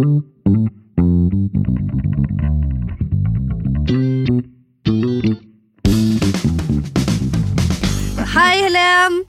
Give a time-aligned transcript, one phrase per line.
[0.00, 0.06] Hei,
[8.62, 9.24] Helen!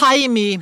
[0.00, 0.58] Hei, My.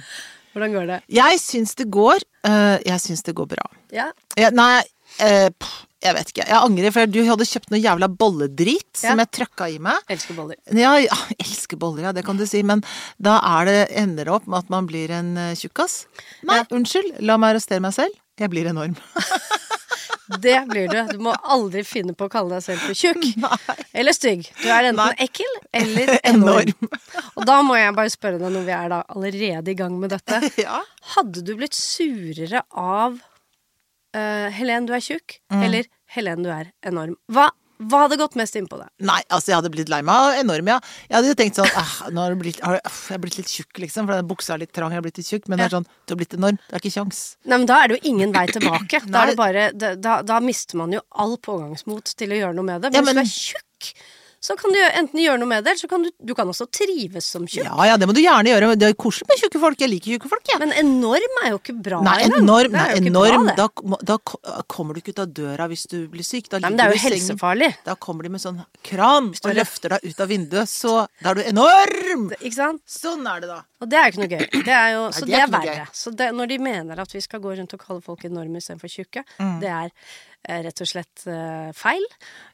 [0.52, 1.00] Hvordan går det?
[1.08, 3.64] Jeg syns det går Uh, Jeg syns det går bra.
[3.92, 4.10] Ja.
[4.36, 4.80] Jeg, nei,
[5.20, 6.46] uh, pff, jeg vet ikke.
[6.48, 9.10] Jeg angrer, for du hadde kjøpt noe jævla bolledrit Ja.
[9.10, 10.00] som jeg trøkka i meg.
[10.08, 10.56] Elsker boller.
[10.72, 12.82] Ja, ja, elsker boller, ja, det kan du si, men
[13.20, 16.04] da er det, ender det opp med at man blir en uh, tjukkas.
[16.48, 18.16] Nei, unnskyld, la meg arrestere meg selv.
[18.40, 18.96] Jeg blir enorm.
[20.40, 20.98] Det blir du.
[21.10, 23.24] Du må aldri finne på å kalle deg selv for tjukk.
[23.98, 24.44] Eller stygg.
[24.62, 25.24] Du er enten Nei.
[25.26, 26.70] ekkel eller enorm.
[26.70, 27.24] Enorm.
[27.34, 30.14] Og da må jeg bare spørre deg, når vi er da allerede i gang med
[30.14, 30.78] dette ja.
[31.16, 33.18] Hadde du blitt surere av
[34.14, 37.16] eh, Helen, du er tjukk, eller Helen, du er enorm?
[37.30, 37.48] Hva,
[37.80, 38.88] hva hadde gått mest inn på deg?
[39.08, 40.78] Nei, altså jeg hadde blitt lei meg enorm, ja.
[41.08, 43.48] Jeg hadde jo tenkt sånn eh, Nå har, du blitt, har uff, jeg blitt litt
[43.48, 45.48] tjukk, liksom, for den buksa er litt trang, jeg har blitt litt tjukk.
[45.48, 46.58] Men det er sånn, du har blitt enorm.
[46.68, 47.22] Det er ikke kjangs.
[47.46, 49.00] Nei, men Da er det jo ingen vei tilbake.
[49.14, 52.68] Da, det bare, da, da, da mister man jo all pågangsmot til å gjøre noe
[52.68, 52.92] med det.
[52.96, 53.94] Ja, Men, men- hvis du er tjukk,
[54.40, 56.64] så kan du enten gjøre noe med det, eller så kan du, du kan også
[56.72, 57.66] trives som tjukk.
[57.66, 58.70] Ja ja, det må du gjerne gjøre.
[58.80, 59.80] Det er koselig med tjukke folk.
[59.84, 60.60] Jeg liker tjukke folk, jeg.
[60.62, 61.98] Men enorm er jo ikke bra.
[62.06, 63.50] Nei, enorm, nei, er enorm.
[63.50, 63.56] bra.
[63.60, 64.16] Da, da
[64.72, 66.48] kommer du ikke ut av døra hvis du blir syk.
[66.52, 67.70] Da Nei, men det er jo helsefarlig.
[67.84, 71.40] Da kommer de med sånn kran og løfter deg ut av vinduet, så da er
[71.42, 72.26] du enorm!
[72.40, 72.82] Ikke sant?
[72.88, 73.60] Sånn er det da.
[73.84, 74.64] Og det er jo ikke noe gøy.
[74.70, 75.86] Det er jo, så det det er er, ikke noe verre.
[76.00, 78.92] Så det, når de mener at vi skal gå rundt og kalle folk enorme istedenfor
[78.96, 79.60] tjukke, Mm.
[79.62, 79.92] det er
[80.48, 82.06] rett og slett eh, feil.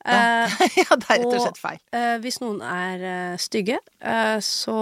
[0.05, 0.47] Ja.
[0.47, 1.79] Eh, ja, det er rett og slett feil.
[1.95, 4.77] eh, hvis noen er eh, stygge, eh, så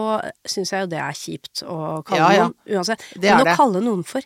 [0.48, 2.48] syns jeg jo det er kjipt å kalle Ja, ja.
[2.48, 3.04] noen uansett.
[3.14, 4.24] Det Men å kalle noen for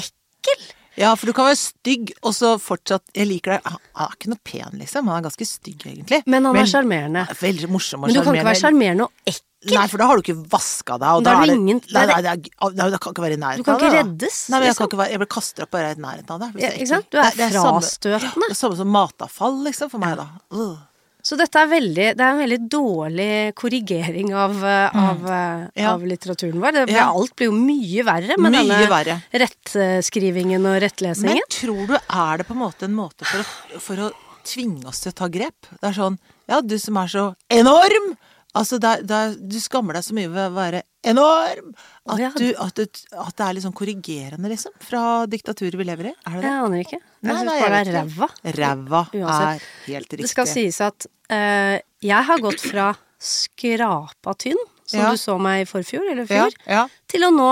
[0.00, 0.66] ekkel
[1.00, 3.62] Ja, for du kan være stygg, og så fortsatt Jeg liker deg.
[3.64, 5.08] Han er ikke noe pen, liksom.
[5.08, 6.22] Han er ganske stygg, egentlig.
[6.28, 7.22] Men han er sjarmerende.
[7.40, 9.06] Veldig morsom og Men du kan ikke være sjarmerende.
[9.06, 9.46] sjarmerende og ekkel.
[9.76, 11.58] Nei, for da har du ikke vaska deg, og Da da, er er det det
[11.60, 13.74] ingen- Nei, er nei, det, er, nei, det kan ikke være i nærheten Du kan
[13.76, 14.98] ikke det, reddes, Nei, men jeg liksom.
[15.00, 16.48] være Jeg blir kastet opp bare i nærheten av det.
[16.62, 17.10] Ja, er ikke sant?
[17.10, 18.44] Du er Det- det samme- frastøtende.
[18.48, 20.26] Det er samme som matavfall, liksom, for meg, da.
[20.52, 20.78] Ugh.
[21.22, 25.70] Så dette er veldig Det er en veldig dårlig korrigering av, eh, av, eh, Mm.
[25.76, 25.92] Ja.
[25.94, 26.72] av litteraturen vår.
[26.72, 27.10] Det, Ja.
[27.12, 29.22] Alt blir jo mye verre med Mye denne verre.
[29.32, 31.34] rettskrivingen og rettlesingen.
[31.34, 34.10] Men tror du er det på en måte en måte for å, for å
[34.44, 35.68] tvinge oss til å ta grep?
[35.80, 38.16] Det er sånn Ja, du som er så enorm!
[38.58, 41.68] Altså, det er, det er, du skammer deg så mye ved å være enorm
[42.10, 42.30] at, ja.
[42.34, 46.14] du, at, du, at det er litt sånn korrigerende, liksom, fra diktaturet vi lever i.
[46.26, 46.98] Er det Jeg aner ikke.
[46.98, 48.28] Jeg syns bare det er ræva.
[48.58, 50.24] Ræva er helt riktig.
[50.24, 52.88] Det skal sies at uh, jeg har gått fra
[53.20, 55.10] skrapa tynn, som Ja.
[55.14, 57.50] du så meg i forfjor eller fjor, ja, til å nå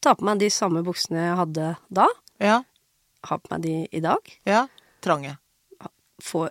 [0.00, 2.08] ta på meg de samme buksene jeg hadde da.
[2.40, 2.62] ja,
[3.28, 4.32] Ha på meg de i dag.
[4.48, 4.66] ja.
[5.04, 5.36] Trange.
[6.24, 6.46] Få,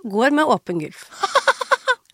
[0.00, 1.10] går med åpen gulf.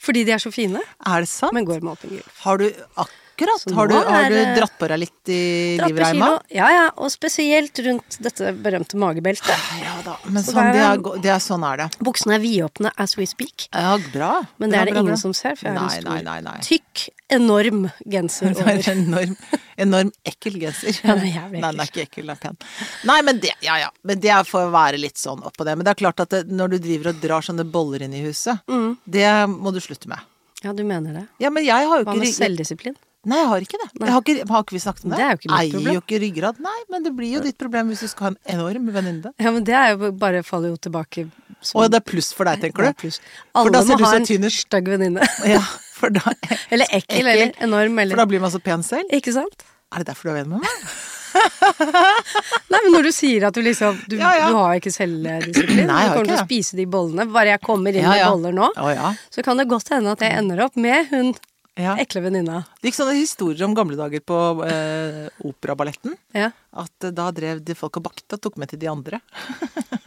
[0.08, 1.52] Fordi de er så fine, Er det sant?
[1.52, 2.28] men går med åpen gulv.
[2.44, 6.30] Har du akkurat Så har du, har du dratt på deg litt i livreima?
[6.50, 9.54] Ja, ja, og spesielt rundt dette berømte magebeltet.
[9.82, 10.16] Ja da.
[10.26, 11.86] Men Så sånn, det er- det er sånn er det.
[12.02, 13.68] Buksene er vidåpne as we speak.
[13.72, 14.42] Ja, bra.
[14.58, 15.20] Men det Bra, er det bra, ingen bra.
[15.22, 18.88] som ser, for jeg har Nei, en stor, nei, nei, tykk, enorm genser er over.
[18.90, 19.36] en enorm,
[19.78, 20.98] enorm ekkel genser.
[21.04, 22.56] Ja, den er jævlig Nei, den er ikke ekkel, den er pen.
[23.04, 23.90] Nei, men det, ja ja.
[24.02, 25.76] Men det får være litt sånn oppå det.
[25.78, 28.24] Men det er klart at det, når du driver og drar sånne boller inn i
[28.26, 28.96] huset, Mm.
[29.06, 30.18] det må du slutte med.
[30.64, 31.28] Ja, du mener det.
[31.38, 32.34] Ja, men jeg har jo Hva med ikke...
[32.42, 32.96] selvdisiplin?
[33.28, 33.88] Nei, jeg har ikke det.
[34.00, 35.18] Jeg har ikke, har ikke vi snakket om det?
[35.20, 35.94] Det er jo ikke mitt Eier problem.
[35.98, 36.60] jo ikke ryggrad.
[36.64, 39.32] Nei, men det blir jo ditt problem hvis du skal ha en enorm venninne.
[39.42, 41.26] Ja, men det er jo bare faller jo tilbake
[41.60, 43.00] som Og det er pluss for deg, tenker er du?
[43.04, 43.20] pluss.
[43.52, 44.54] For da ser må du ha så en tynn ut.
[44.54, 45.28] stygg venninne.
[45.54, 45.62] Ja,
[45.98, 46.22] for da,
[46.72, 49.10] Eller ekkel, eller enorm, For da blir man så pen selv.
[49.12, 49.66] Ikke sant?
[49.92, 50.88] Er det derfor du er venn med meg?
[52.72, 54.46] Nei, men når du sier at du liksom Du, Ja, ja.
[54.50, 55.86] du har ikke selvdisiplin.
[55.90, 57.26] Nei, du kommer til å spise de bollene.
[57.32, 59.12] Bare jeg kommer inn Ja, med boller nå, oh, ja.
[59.34, 61.34] så kan det godt hende at jeg ender opp med hun
[61.78, 61.94] ja.
[62.02, 62.62] ekle venninna.
[62.80, 66.16] Det gikk sånne historier om gamle dager på eh, operaballetten.
[66.36, 66.50] Ja.
[66.76, 69.22] At eh, da drev de folk og bakte og tok med til de andre.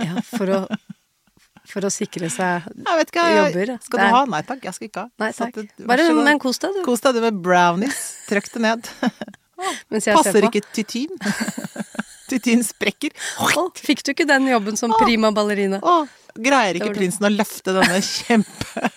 [0.08, 0.64] ja, for å
[1.72, 4.22] For å sikre seg Jeg vet ikke, jeg, Jobber, skal du ha?
[4.34, 5.12] Nei takk, jeg skal ikke ha.
[5.22, 5.59] Nei takk.
[5.62, 6.82] at Bare men kos deg, du.
[6.88, 8.02] Kos deg du med brownies.
[8.28, 8.90] Trykk det ned.
[10.09, 11.14] Passer ikke tytin.
[12.32, 13.14] tytin sprekker.
[13.46, 15.79] Å, fikk du ikke den jobben som prima ballerina?
[15.85, 15.96] Å,
[16.40, 18.90] greier ikke prinsen å løfte denne kjempe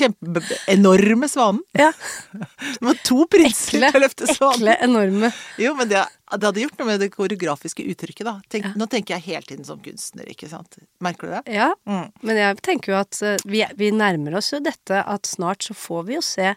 [0.00, 1.60] Kjempeenorme svanen.
[1.76, 1.90] Ja.
[2.32, 4.56] Det var to prinser Ekle, til å løfte svanen.
[4.62, 5.30] ekle, enorme.
[5.60, 6.02] Jo, men det,
[6.32, 8.34] det hadde gjort noe med det koreografiske uttrykket, da.
[8.50, 10.78] Tenk, Nå tenker jeg hele tiden som kunstner, ikke sant.
[11.04, 11.42] Merker du det?
[11.60, 12.08] Ja, Mm.
[12.22, 15.74] men jeg tenker jo at eh, vi, vi nærmer oss jo dette at snart så
[15.76, 16.54] får vi jo se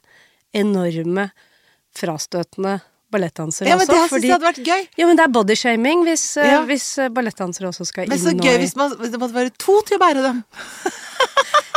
[0.54, 1.30] enorme,
[1.98, 2.80] frastøtende
[3.14, 4.88] ballettdansere Ja, men det fordi, jeg hadde vært gøy.
[4.98, 6.62] Ja, men det er bodyshaming hvis, eh, Ja.
[6.66, 10.00] hvis eh, ballettdansere også skal Men så gøy hvis man, det måtte være to til
[10.00, 10.40] å bære dem.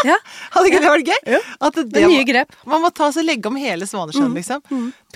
[0.06, 0.16] Ja.
[0.54, 1.32] Hadde ikke det vært gøy?
[1.34, 1.40] Ja.
[1.68, 2.54] At det, Det nye grep.
[2.70, 4.62] Man må ta og legge om hele Svanesjøen, liksom.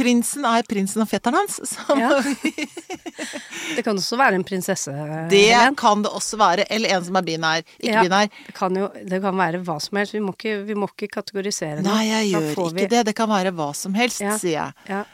[0.01, 1.61] Prinsen er prinsen og fetteren hans.
[2.01, 2.11] Ja.
[3.77, 4.91] Det kan også være en prinsesse.
[5.31, 5.77] det Helen.
[5.79, 6.65] kan det også være.
[6.73, 7.63] Eller en som er binær.
[7.79, 8.31] Ikke Ja, binær.
[8.47, 10.15] Det kan jo det kan være hva som helst.
[10.17, 11.85] Vi må ikke, vi må ikke kategorisere det.
[11.87, 13.05] Nei, jeg gjør ikke vi- det.
[13.07, 14.73] Det kan være hva som helst, sier jeg.
[14.89, 15.05] Ja.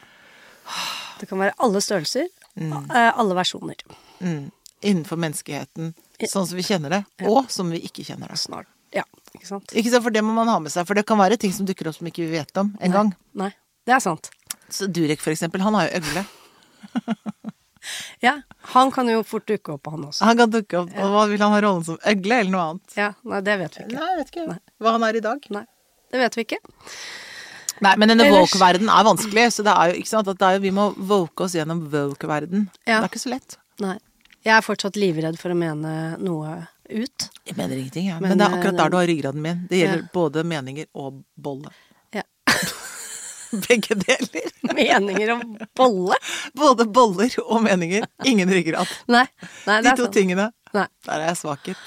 [1.19, 2.27] Det kan være alle størrelser.
[2.57, 2.89] Mm.
[2.89, 3.75] Alle versjoner.
[4.21, 4.51] Mm.
[4.81, 5.93] Innenfor menneskeheten
[6.25, 8.37] sånn som vi kjenner det, og som vi ikke kjenner det.
[8.41, 8.65] Snart.
[8.93, 9.03] Ja,
[9.37, 9.71] ikke sant?
[9.77, 11.65] Ikke sant, For det må man ha med seg, for det kan være ting som
[11.69, 13.13] dukker opp som ikke vi vet om en gang.
[13.39, 13.51] Nei,
[13.87, 14.29] det er sant.
[14.73, 16.25] Så Durek, for eksempel, han har jo øgle.
[18.19, 18.41] Ja,
[18.73, 20.25] Han kan jo fort dukke opp, han også.
[20.27, 21.99] Han kan dukke opp, og hva vil han ha rollen som?
[22.09, 22.95] Øgle eller noe annet?
[22.99, 23.93] Ja, Nei, det vet vi ikke.
[23.95, 25.45] Nei, jeg vet ikke hva han er i dag.
[25.55, 25.61] Nei,
[26.11, 26.59] det vet vi ikke.
[27.85, 30.49] Nei, men denne Ellers- woke-verden er vanskelig, så det er jo ikke sant at det
[30.49, 32.67] er jo, vi må woke oss gjennom woke-verden.
[32.83, 32.97] Ja.
[32.99, 33.55] Det er ikke så lett.
[33.85, 33.95] Nei.
[34.47, 35.93] Jeg er fortsatt livredd for å mene
[36.23, 36.57] noe
[36.89, 37.27] ut.
[37.47, 38.21] Jeg mener ingenting, jeg.
[38.21, 39.61] Men, Men, det er eh, akkurat der du har ryggraden min.
[39.69, 40.09] Det gjelder Ja.
[40.13, 41.71] både meninger og bolle.
[42.15, 42.23] Ja.
[43.67, 44.49] Begge deler.
[44.77, 45.43] Meninger og
[45.77, 46.17] bolle?
[46.57, 48.03] Både boller og meninger.
[48.25, 48.87] Ingen ryggrad.
[49.07, 49.25] Nei.
[49.67, 50.13] Nei, det De to sant.
[50.19, 50.49] tingene.
[50.75, 50.87] Nei.
[51.07, 51.77] Der er jeg svakhet.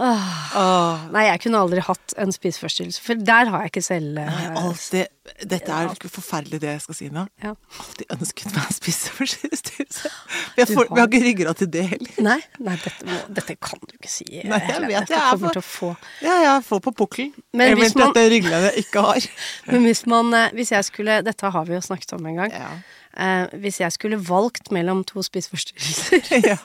[0.00, 0.28] Åh.
[0.56, 1.02] Åh.
[1.12, 4.46] Nei, jeg kunne aldri hatt en spiseforstyrrelse, for der har jeg ikke selv eh, Nei,
[4.62, 7.26] alltid Dette er forferdelig det jeg skal si nå.
[7.44, 7.52] ja.
[7.82, 10.12] Alltid ønsket meg en spiseforstyrrelse.
[10.56, 12.14] Vi, har har ikke ryggrad til det heller.
[12.24, 14.26] Nei, nei dette, må, dette kan du ikke si.
[14.48, 15.92] Nei, jeg vet Dette jeg er kommer for- til å få
[16.24, 17.32] Ja, jeg får på pukkelen.
[17.52, 19.28] Men hvis man- det ryggleddet jeg ikke har.
[19.70, 22.50] Men hvis man eh, Hvis jeg skulle Dette har vi jo snakket om en gang.
[22.56, 22.72] Ja.
[23.12, 26.56] Eh, hvis jeg skulle valgt mellom to spiseforstyrrelser, Ja.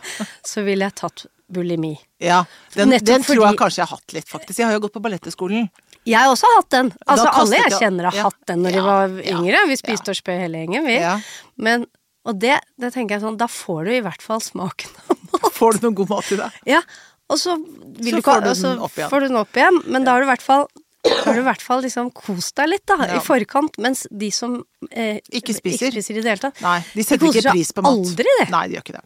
[0.47, 1.93] så ville jeg tatt bulimi.
[2.23, 2.41] Ja,
[2.75, 4.59] den, den tror jeg kanskje jeg har hatt litt, faktisk.
[4.59, 5.69] Jeg har jo gått på balletteskolen.
[6.07, 6.89] Jeg har også hatt den.
[7.05, 8.25] Altså Alle jeg kjenner har ja.
[8.29, 9.63] hatt den når de var yngre.
[9.71, 10.97] Vi spiste og spøy hele gjengen, vi.
[11.01, 11.17] Ja.
[11.59, 11.85] Men,
[12.27, 15.51] og det, det tenker jeg sånn, da får du i hvert fall smaken av mat.
[15.57, 16.47] Får du noe god mat i det?
[16.69, 16.79] Ja,
[17.27, 18.71] og så Så du får du så.
[19.09, 20.67] Får du den opp igjen, men da har du i hvert fall
[21.07, 23.17] har du i hvert fall liksom kost deg litt da, Ja.
[23.17, 24.57] i forkant, mens de som
[24.91, 25.87] eh, Ikke spiser.
[25.91, 27.93] ikke spiser i det hele tatt Nei, de setter koser ikke pris på mat.
[27.93, 28.47] aldri det.
[28.51, 29.05] Nei, de gjør ikke det.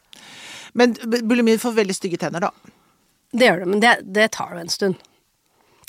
[0.78, 2.78] Men bulimien bulimi får veldig stygge tenner, da.
[3.32, 5.00] Det gjør det, men det, det tar jo en stund.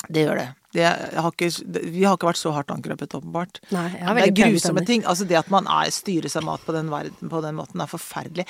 [0.08, 0.48] Det gjør det.
[0.74, 1.50] det har ikke,
[1.92, 3.60] vi har ikke vært så hardt angrepet, åpenbart.
[3.74, 5.04] Nei, jeg har det er grusomme ting.
[5.06, 7.90] Altså Det at man er, styrer seg mat på den, verden, på den måten, er
[7.90, 8.46] forferdelig.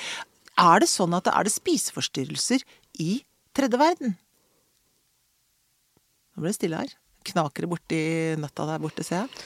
[0.60, 2.64] Er det sånn at det er det spiseforstyrrelser
[3.02, 3.22] i
[3.56, 4.16] tredje verden?
[6.32, 6.94] Nå ble det stille her.
[7.28, 8.02] Knaker det borti
[8.40, 9.42] nøtta der borte, ser jeg.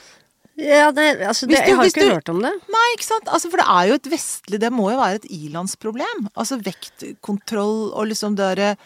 [0.56, 2.52] Ja, det, altså, det, du- jeg har ikke du- hørt om det.
[2.72, 3.26] Nei, ikke sant.
[3.28, 6.28] Altså, for det er jo et vestlig Det må jo være et ilandsproblem.
[6.34, 8.76] Altså vektkontroll og liksom det derre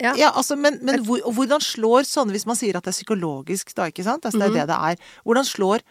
[0.00, 0.14] Ja.
[0.16, 3.74] Ja, altså, men, men hvor, hvordan slår sånne, hvis man sier at det er psykologisk,
[3.76, 4.24] da, ikke sant?
[4.24, 4.96] Altså, det er det det er.
[5.26, 5.82] Hvordan slår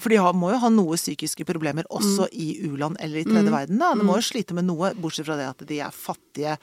[0.00, 3.52] For de har, må jo ha noe psykiske problemer også i u-land eller i tredje
[3.52, 3.90] verden, da.
[3.98, 6.54] De må jo slite med noe, bortsett fra det at de er fattige,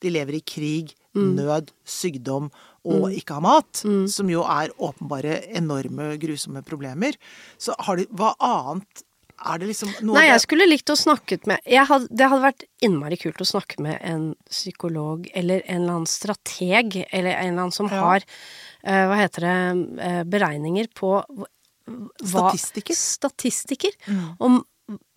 [0.00, 2.46] de lever i krig, nød, sykdom
[2.88, 3.82] og ikke har mat.
[4.08, 7.18] Som jo er åpenbare enorme, grusomme problemer.
[7.60, 9.04] Så har de Hva annet
[9.38, 12.42] er det liksom noe Nei, jeg skulle likt å snakket med jeg hadde, Det hadde
[12.42, 17.52] vært innmari kult å snakke med en psykolog eller en eller annen strateg, eller en
[17.52, 18.00] eller annen som Ja.
[18.02, 19.58] har uh, Hva heter det
[20.02, 21.12] uh, Beregninger på
[21.88, 22.98] hva, Statistiker.
[22.98, 23.92] Statistikker.
[24.38, 24.62] Om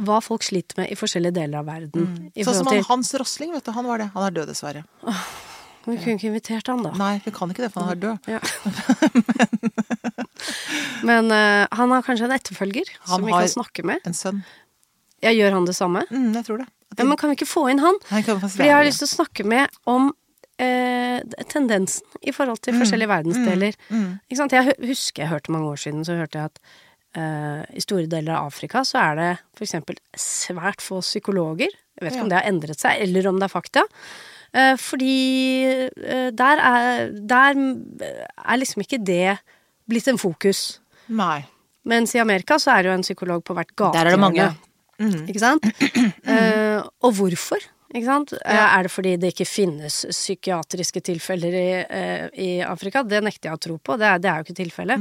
[0.04, 2.10] hva folk sliter med i forskjellige deler av verden.
[2.10, 2.44] Mm.
[2.44, 3.72] Sånn som han, Hans Rosling, vet du.
[3.76, 4.10] Han var det.
[4.16, 4.84] Han er død, dessverre.
[5.86, 6.92] Vi kunne ikke invitert han, da.
[7.00, 8.18] Nei, vi kan ikke det, for han er død.
[8.30, 8.40] Ja.
[11.08, 13.98] Men eh, han har kanskje en etterfølger Han som vi kan snakke med.
[14.06, 14.44] En sønn.
[15.22, 16.02] Ja, gjør han det samme?
[16.10, 16.70] Mm, jeg tror det.
[16.98, 17.96] Ja, men kan vi ikke få inn han?
[18.04, 20.10] For Fordi jeg har lyst til å snakke med om
[20.62, 21.20] eh,
[21.52, 23.76] tendensen i forhold til forskjellige verdensdeler.
[24.30, 24.54] Ikke sant?
[24.56, 26.60] Jeg husker jeg hørte mange år siden, så hørte jeg at
[27.18, 29.30] eh, i store deler av Afrika så er det
[29.66, 31.72] eksempel svært få psykologer.
[31.98, 32.24] Jeg vet ikke Ja.
[32.28, 33.84] om det har endret seg, eller om det er fakta.
[34.54, 35.16] Eh, fordi
[36.04, 39.38] eh, der er Der er liksom ikke det
[39.88, 40.80] blitt en fokus.
[41.10, 41.44] Nei.
[41.86, 44.38] Mens i Amerika så er det jo en psykolog på hvert Der er det mange.
[44.38, 44.68] gatehjørne.
[45.02, 45.28] Mm.
[45.28, 45.66] Ikke sant?
[46.30, 47.58] uh, og hvorfor?
[47.92, 48.34] Ikke sant?
[48.34, 48.68] Eh, Ja.
[48.80, 53.04] Er det fordi det ikke finnes psykiatriske tilfeller i, eh, i Afrika?
[53.04, 53.98] Det nekter jeg å tro på.
[54.00, 55.00] Det er, det er jo ikke tilfellet.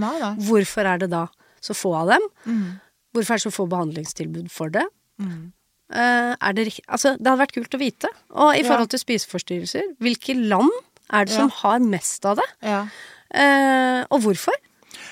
[0.48, 1.26] Hvorfor er det da
[1.60, 2.26] så få av dem?
[2.46, 2.80] Mm.
[3.14, 4.86] Hvorfor er det så få behandlingstilbud for det?
[5.20, 5.52] Mm.
[5.92, 8.08] er det, altså, det hadde vært kult å vite.
[8.30, 10.70] Og i forhold til spiseforstyrrelser, hvilke land
[11.12, 12.46] er det som har mest av det?
[12.62, 12.86] Ja.
[13.34, 14.54] Eh, og hvorfor?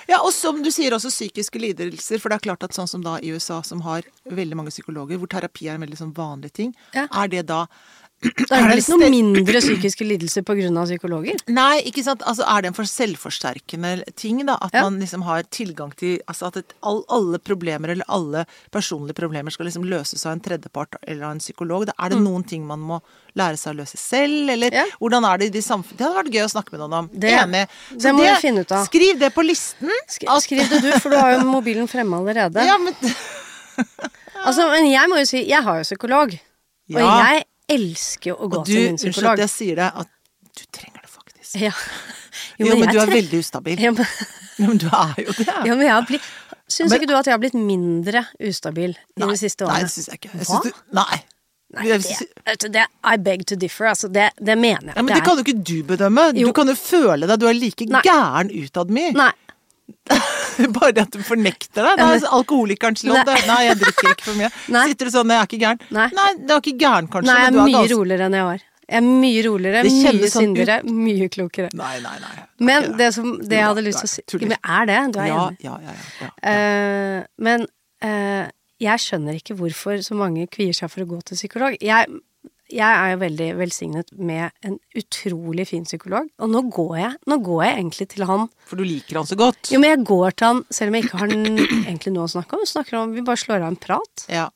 [0.08, 3.02] Ja, og som du sier også psykiske lidelser, for det er klart at sånn som
[3.04, 6.52] da i USA, som har veldig mange psykologer, hvor terapi er en veldig sånn vanlig
[6.56, 7.06] ting, Ja.
[7.12, 7.66] er det da
[8.20, 11.36] Det er det ikke noen mindre psykiske lidelser av psykologer.
[11.54, 12.20] Nei, ikke sant.
[12.26, 14.56] Altså, er det en for selvforsterkende ting, da?
[14.60, 14.82] At Ja.
[14.82, 19.50] man liksom har tilgang til Altså at et, all, alle problemer, eller alle personlige problemer,
[19.52, 21.86] skal liksom løses av en tredjepart eller av en psykolog.
[21.86, 23.00] Da er det noen ting man må
[23.36, 24.74] lære seg å løse selv, eller Mm.
[24.74, 24.84] Ja.
[25.00, 27.10] hvordan er det i de samfunnet Det hadde vært gøy å snakke med noen om.
[27.14, 27.68] Det- Enig.
[27.92, 28.86] Så det må du finne ut av.
[28.88, 29.88] Skriv det på listen.
[30.08, 32.66] Sk skriv det du, for du har jo mobilen fremme allerede.
[32.66, 32.94] Ja, men
[34.44, 36.32] Altså, men jeg må jo si, jeg har jo psykolog.
[36.32, 37.32] Og Ja.
[37.34, 40.10] jeg elsker jo å gå du, til min unnskyld at jeg sier det, at
[40.58, 41.56] du trenger det faktisk.
[41.62, 41.72] Ja.
[42.58, 43.80] Jo, men jeg du er veldig ustabil.
[43.82, 44.06] ja, men,
[44.58, 45.46] Ja, men du er jo det.
[45.48, 46.28] ja, men jeg har blitt
[46.68, 49.92] Syns Men- ikke du at jeg har blitt mindre ustabil i de siste Nei, det
[49.94, 50.32] syns jeg ikke.
[50.36, 50.58] Jeg Hva?
[50.66, 51.18] du, nei.
[51.78, 54.08] Nei, det, det I beg to differ, altså.
[54.12, 54.96] Det, det mener jeg.
[54.96, 56.26] Ja, men det det kan jo ikke du bedømme.
[56.36, 56.50] Jo.
[56.50, 57.40] Du kan jo føle deg.
[57.40, 58.02] Du er like Nei.
[58.04, 59.14] gæren utad mye.
[59.16, 59.30] Nei.
[60.78, 61.92] Bare at du fornekter det.
[62.00, 63.20] Ja, er alkoholikerens lov.
[63.28, 63.36] Nei.
[63.48, 64.50] Nei, jeg drikker ikke for mye.
[64.74, 64.86] Nei.
[64.92, 65.84] Sitter du sånn, jeg er ikke gæren.
[65.94, 66.08] Nei.
[66.40, 68.48] du er ikke gæren kanskje, Nei, jeg er men du mye ganske roligere enn jeg
[68.48, 68.66] var.
[68.88, 70.92] Jeg er mye roligere, mye sånn syndigere, ut.
[70.96, 71.72] mye klokere.
[71.76, 72.36] Nei, nei, nei.
[72.64, 74.52] Men det, det, som, det jeg hadde lyst til å si tuller.
[74.54, 75.00] Men er det?
[75.12, 75.66] Du er ja, enig?
[75.66, 76.30] ja, ja, ja, ja.
[76.40, 77.66] Uh, men
[78.06, 78.46] uh,
[78.80, 81.76] jeg skjønner ikke hvorfor så mange kvier seg for å gå til psykolog.
[81.84, 82.08] Jeg,
[82.68, 87.38] jeg er jo veldig velsignet med en utrolig fin psykolog, og nå går jeg, nå
[87.46, 88.46] går jeg egentlig til han.
[88.68, 89.72] For du liker han så godt.
[89.72, 92.56] Jo, men jeg går til han selv om jeg ikke har egentlig noe å snakke
[92.56, 92.64] om.
[92.64, 94.24] Vi snakker om, vi bare slår av en prat.
[94.32, 94.46] Ja.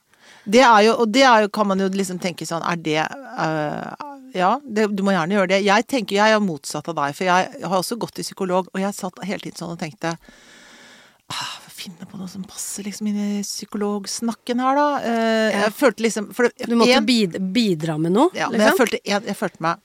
[0.44, 2.98] Det er jo, og det er jo, kan man jo liksom tenke sånn, er det
[3.02, 5.60] øh, Ja, det, du må gjerne gjøre det.
[5.66, 8.80] Jeg tenker jeg er motsatt av deg, for jeg har også gått til psykolog, og
[8.82, 13.16] jeg satt hele tiden sånn og tenkte ah, Finne på noe som passer liksom inn
[13.18, 14.88] i psykologsnakken her, da.
[15.02, 15.62] Eh, Ja.
[15.66, 18.78] Jeg følte liksom for det, Du måtte en- bidra med noe, ja, men jeg liksom.
[18.86, 19.78] følte, jeg, jeg følte meg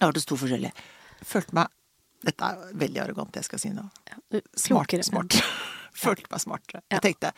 [0.00, 0.72] Jeg hørtes to forskjellige.
[1.20, 1.68] Jeg følte meg
[2.24, 3.82] Dette er veldig arrogant, det jeg skal si nå.
[4.08, 4.94] Ja, Smart.
[5.04, 5.34] smart.
[5.94, 6.82] Følte meg smartere.
[6.92, 7.32] Jeg tenkte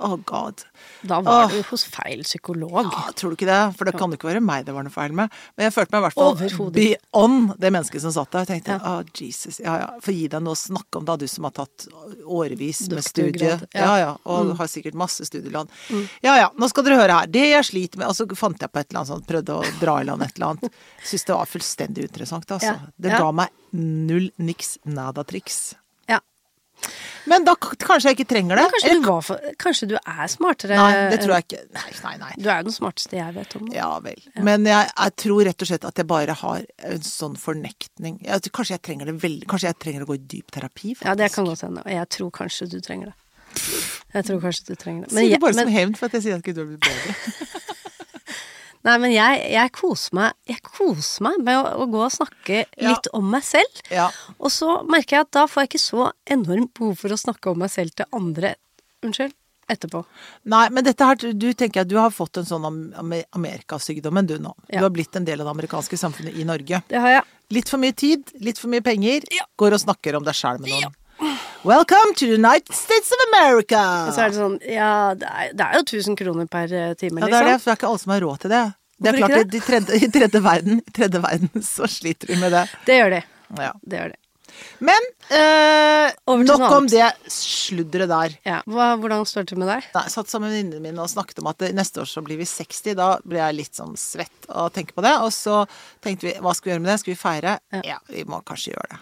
[0.00, 0.62] oh god.
[1.02, 1.50] Da var oh.
[1.52, 2.88] du hos feil psykolog.
[2.88, 3.60] Ja, tror du ikke det?
[3.76, 5.32] For det kan jo ikke være meg det var noe feil med.
[5.56, 8.46] Men jeg følte meg i hvert fall beyond det mennesket som satt der.
[8.46, 8.94] Jeg tenkte Ja.
[8.94, 9.60] oh, Jesus.
[9.60, 11.88] Ja ja, få gi deg noe å snakke om, da, du som har tatt
[12.24, 13.52] årevis med studie.
[13.52, 13.58] ja.
[13.60, 14.00] Mm.
[14.00, 15.68] Ja og har sikkert masse studielån.
[16.24, 17.30] Ja ja, nå skal dere høre her.
[17.30, 19.76] Det jeg sliter med Og så fant jeg på et eller annet sånt, prøvde å
[19.80, 20.80] dra i land et eller annet.
[21.04, 22.74] Syns det var fullstendig interessant, altså.
[22.76, 25.74] Ja, Det ga meg null niks nada triks.
[26.80, 26.90] Ja.
[27.30, 28.64] Men da kanskje jeg ikke trenger det.
[28.72, 31.60] Kanskje, du var for, kanskje du er smartere Nei, det tror jeg ikke.
[31.76, 32.30] Nei, nei, nei.
[32.40, 33.68] Du er jo den smarteste jeg vet om.
[33.74, 34.22] Ja vel.
[34.46, 38.18] Men jeg, jeg tror rett og slett at jeg bare har en sånn fornektning.
[38.26, 41.08] Jeg, kanskje jeg trenger det veldig Kanskje jeg trenger å gå i dyp terapi, faktisk.
[41.10, 41.84] Ja, det kan godt hende.
[41.84, 43.16] Og jeg tror kanskje du trenger det.
[44.14, 45.12] Jeg tror kanskje du trenger det.
[45.12, 46.70] Sier det jeg- bare men, som hevn for at jeg sier at ikke du har
[46.70, 47.59] blitt bedre.
[48.84, 52.64] nei, men jeg, jeg koser meg Jeg koser meg med å, å gå og snakke
[52.76, 52.90] Ja.
[52.92, 53.82] litt om meg selv.
[53.90, 54.08] Ja.
[54.38, 57.50] Og så merker jeg at da får jeg ikke så enormt behov for å snakke
[57.52, 58.54] om meg selv til andre
[59.02, 59.32] Unnskyld.
[59.70, 60.00] Etterpå.
[60.50, 64.26] Nei, men dette her, du tenker at du har fått en sånn am- am- amerikasykdommen
[64.26, 64.50] du nå.
[64.68, 64.80] Ja.
[64.80, 66.82] Du har blitt en del av det amerikanske samfunnet i Norge.
[66.90, 67.22] Det har jeg.
[67.54, 69.22] Litt for mye tid, litt for mye penger.
[69.62, 70.96] Går og snakker om deg sjæl med noen.
[71.64, 73.80] Welcome to the United States of America!
[74.08, 76.94] Og så er det sånn Ja, det er, det er jo 1000 kroner per time,
[76.96, 77.34] time, Ja, liksom.
[77.34, 78.62] det er det, for det er ikke alle som har råd til det.
[79.00, 82.32] Det er Hvorfor klart, ikke i tredje, i tredje verden, i tredje verden så sliter
[82.32, 82.64] vi med det.
[82.88, 83.20] Det gjør de.
[83.60, 83.72] Ja.
[83.84, 84.18] Det gjør de.
[84.84, 88.34] Men eh, nok om det sludderet der.
[88.44, 88.58] Ja.
[88.68, 89.86] Hva, hvordan står det til med deg?
[89.94, 92.24] Nei, jeg satt sammen med venninnene mine og snakket om at det- neste år så
[92.24, 92.96] blir vi 60.
[92.98, 95.14] Da blir jeg litt sånn svett av å tenke på det.
[95.24, 95.62] Og så
[96.04, 96.98] tenkte vi hva skal vi gjøre med det?
[97.04, 97.56] Skal vi feire?
[97.86, 99.00] Ja, vi må kanskje gjøre det.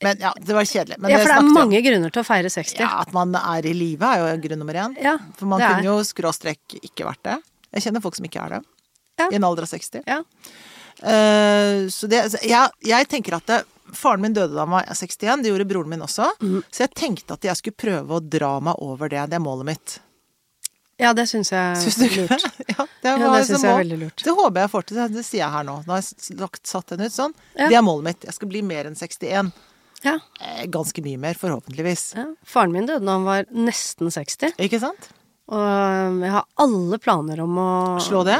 [0.00, 0.96] Men ja, det var kjedelig.
[0.98, 1.84] Men ja, for det er mange om.
[1.84, 2.80] grunner til å feire 60.
[2.80, 4.96] Ja, At man er i live er jo grunn nummer én.
[5.02, 7.36] Ja, For man kunne jo skråstrek ikke vært det.
[7.76, 8.62] Jeg kjenner folk som ikke er det.
[9.20, 9.28] Ja.
[9.28, 10.00] I en alder av 60.
[10.08, 10.22] Ja.
[11.00, 13.62] Uh, så det, så jeg, jeg tenker at det,
[13.96, 16.28] Faren min døde da han var 61, det gjorde broren min også.
[16.40, 16.60] Mm.
[16.70, 19.24] Så jeg tenkte at jeg skulle prøve å dra meg over det.
[19.32, 19.96] Det er målet mitt.
[21.00, 22.44] ja, det syns jeg du ikke lurt.
[22.70, 24.22] Ja, det, Ja, det syns jeg er veldig lurt.
[24.22, 25.00] Det håper jeg får til.
[25.16, 25.74] Det sier jeg her nå.
[25.88, 27.34] Nå har jeg lagt, satt den ut sånn.
[27.56, 27.66] Ja.
[27.72, 28.28] Det er målet mitt.
[28.28, 29.50] Jeg skal bli mer enn 61.
[30.06, 30.16] Ja.
[30.40, 32.04] Eh, Ganske mye mer, forhåpentligvis.
[32.16, 32.26] ja.
[32.46, 34.54] Faren min døde da han var nesten 60.
[34.58, 35.10] Ikke sant?
[35.50, 38.36] Og um, jeg har alle planer om å Slå det?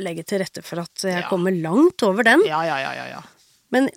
[0.00, 1.28] Legge til rette for at jeg Ja.
[1.28, 2.44] kommer langt over den.
[2.46, 3.06] Ja, ja, ja, ja.
[3.16, 3.22] ja.
[3.74, 3.88] Men,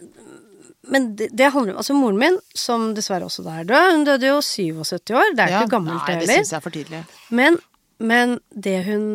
[0.90, 4.06] men det, det handler om Altså, moren min, som dessverre også da er død, hun
[4.10, 5.36] døde jo 77 år.
[5.38, 5.62] Det er ja.
[5.62, 6.42] ikke gammelt, Nei, det det heller.
[6.42, 7.04] syns jeg er for tidlig.
[7.30, 7.60] Men,
[8.00, 9.08] men det hun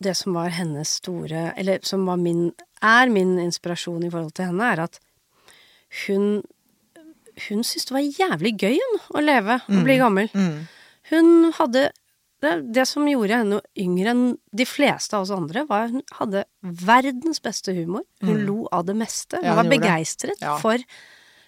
[0.00, 4.46] Det som var hennes store Eller som var min er min inspirasjon i forhold til
[4.48, 5.00] henne, er at
[6.06, 6.42] hun
[7.48, 10.28] Hun syntes det var jævlig gøy hun, å leve og bli gammel.
[10.34, 10.68] Mm.
[11.10, 11.90] Hun hadde
[12.40, 14.22] det, det som gjorde henne yngre enn
[14.56, 18.04] de fleste av oss andre, var at hun hadde verdens beste humor.
[18.24, 19.36] Hun lo av det meste.
[19.36, 19.50] Hun Mm.
[19.50, 20.56] Ja, var begeistret Ja.
[20.58, 20.78] for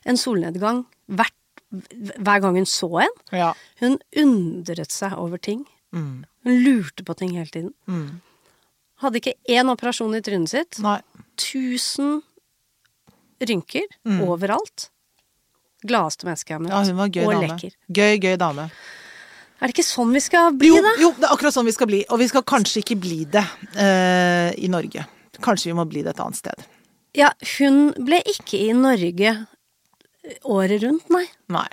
[0.05, 1.33] en solnedgang hvert,
[1.73, 3.17] hver gang hun så en.
[3.33, 3.55] Ja.
[3.81, 5.65] Hun undret seg over ting.
[5.95, 6.25] Mm.
[6.45, 7.73] Hun lurte på ting hele tiden.
[7.89, 8.21] Mm.
[9.01, 10.79] Hadde ikke én operasjon i trynet sitt.
[10.79, 11.01] Nei.
[11.37, 12.21] Tusen
[13.41, 13.89] rynker
[14.23, 14.91] overalt.
[15.87, 16.73] Gladeste menneske jeg har møtt.
[16.75, 17.49] Ja, hun var gøy og dame.
[17.49, 17.77] lekker.
[17.99, 18.69] Gøy, gøy dame.
[19.63, 20.93] Er det ikke sånn vi skal bli, Jo, da?
[20.99, 22.01] jo, det er akkurat sånn vi skal bli.
[22.11, 23.45] Og vi skal kanskje ikke bli det
[23.79, 25.05] uh, i Norge.
[25.43, 26.65] Kanskje vi må bli det et annet sted.
[27.19, 29.37] Ja, hun ble ikke i Norge
[30.47, 31.25] året rundt, nei.
[31.53, 31.69] Nei.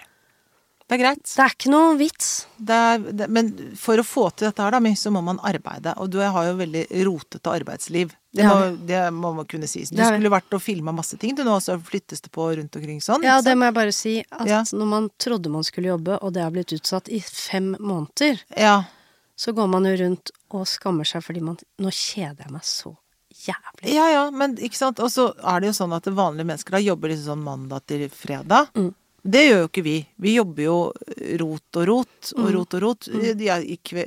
[0.89, 1.21] Det er greit.
[1.29, 2.29] Det er ikke noe vits.
[2.57, 5.93] Det er, det, men for å få til dette her, da, så må man arbeide.
[6.01, 8.15] Og du har jo veldig rotete arbeidsliv.
[8.33, 9.83] Det, har må, det må man kunne si.
[9.85, 13.03] Du skulle vært og filma masse ting, du nå, så flyttes det på rundt omkring
[13.05, 13.21] sånn.
[13.25, 14.15] Ja, det må jeg bare si.
[14.33, 14.63] At Ja.
[14.73, 18.79] når man trodde man skulle jobbe, og det har blitt utsatt i fem måneder, ja.
[19.37, 22.95] så går man jo rundt og skammer seg fordi man Nå kjeder jeg meg så
[23.45, 23.93] jævlig.
[23.93, 24.99] ja, ja, men ikke sant.
[25.05, 28.07] Og så er det jo sånn at vanlige mennesker da jobber liksom sånn mandag til
[28.09, 28.73] fredag.
[28.73, 28.89] Mm.
[29.23, 29.95] Det gjør jo ikke vi.
[30.19, 30.77] Vi jobber jo
[31.41, 32.43] rot og rot Mm.
[32.45, 33.07] og rot og rot.
[33.09, 34.03] Jeg er i kve,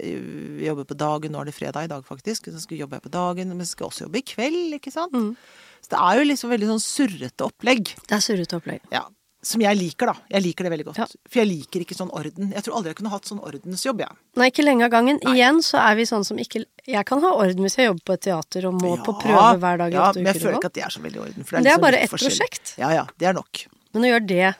[0.59, 2.47] vi jobber på dagen, nå er det fredag i dag faktisk.
[2.53, 5.13] Så skal vi jobbe på dagen, men skal også jobbe i kveld, ikke sant.
[5.13, 5.35] Mm.
[5.83, 7.95] Så det er jo liksom veldig sånn surrete opplegg.
[8.07, 8.81] Det er surrete opplegg.
[8.93, 9.05] Ja.
[9.45, 10.15] Som jeg liker, da.
[10.31, 10.99] Jeg liker det veldig godt.
[11.03, 11.07] Ja.
[11.27, 12.53] For jeg liker ikke sånn orden.
[12.55, 14.15] Jeg tror aldri jeg kunne hatt sånn ordensjobb, jeg.
[14.39, 15.19] Nei, ikke lenge av gangen.
[15.33, 18.13] Igjen så er vi sånn som ikke Jeg kan ha orden hvis jeg jobber på
[18.15, 20.71] et teater og må på prøve hver dag i ja, åtte men jeg føler ikke
[20.71, 21.45] at det er så veldig orden.
[21.45, 22.75] For Men det er liksom bare ett prosjekt.
[22.79, 23.67] Ja ja, det er nok.
[23.95, 24.55] Men å gjøre det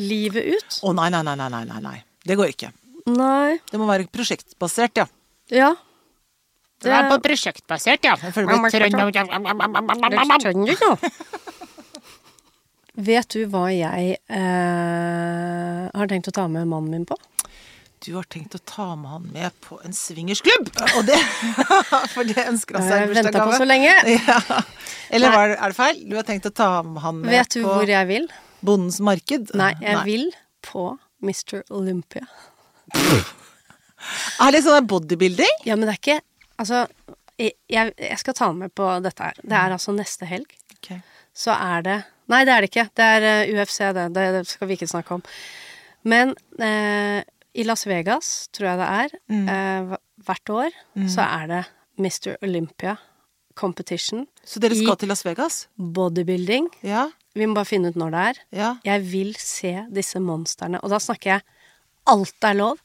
[0.00, 1.98] livet ut Å nei, nei, nei, nei, nei, nei, nei.
[2.26, 2.72] Det går ikke.
[3.10, 3.58] Nei.
[3.70, 5.06] Det må være prosjektbasert, ja.
[5.52, 5.70] Ja.
[6.80, 8.14] Det er på prosjektbasert, ja.
[8.20, 9.12] Jeg føler meg trønder.
[10.40, 10.96] Skjønner?
[13.10, 17.16] Vet du hva jeg eh, har tenkt å ta med mannen min på?
[18.00, 20.70] Du har tenkt å ta med han med på en swingersklubb!
[20.96, 21.18] Og det
[22.14, 23.92] For det ønsker han Det seg i jeg venta på så lenge.
[24.16, 24.60] Ja.
[25.10, 25.42] Eller Nei.
[25.52, 26.00] er det feil?
[26.08, 28.30] Du har tenkt å ta med han med på Vet du på hvor jeg vil?
[28.66, 29.52] Bondens marked?
[29.56, 30.26] Nei, jeg vil
[30.66, 30.86] på
[31.24, 31.62] Mr.
[31.70, 32.26] Olympia.
[34.40, 35.58] Er det sånn bodybuilding?
[35.68, 36.20] Ja, men det er ikke
[36.60, 36.82] Altså,
[37.40, 39.36] jeg, jeg skal ta med på dette her.
[39.40, 40.50] Det er altså neste helg.
[40.76, 40.98] Okay.
[41.36, 41.98] Så er det
[42.30, 42.84] Nei, det er det ikke.
[42.94, 44.04] Det er eh, UFC, det.
[44.14, 44.24] det.
[44.36, 45.22] Det skal vi ikke snakke om.
[46.06, 47.24] Men eh,
[47.58, 49.48] i Las Vegas, tror jeg det er, Mm.
[49.50, 49.96] eh,
[50.28, 50.76] hvert år,
[51.10, 51.62] så er det
[51.98, 52.36] Mr.
[52.46, 52.94] Olympia
[53.58, 54.26] competition.
[54.46, 55.56] Så dere skal til Las Vegas?
[55.80, 56.68] Bodybuilding.
[56.86, 57.08] Ja?
[57.34, 58.38] Vi må bare finne ut når det er.
[58.58, 58.70] Ja?
[58.84, 60.80] Jeg vil se disse monstrene.
[60.82, 61.42] Og da snakker jeg
[62.10, 62.80] alt er lov.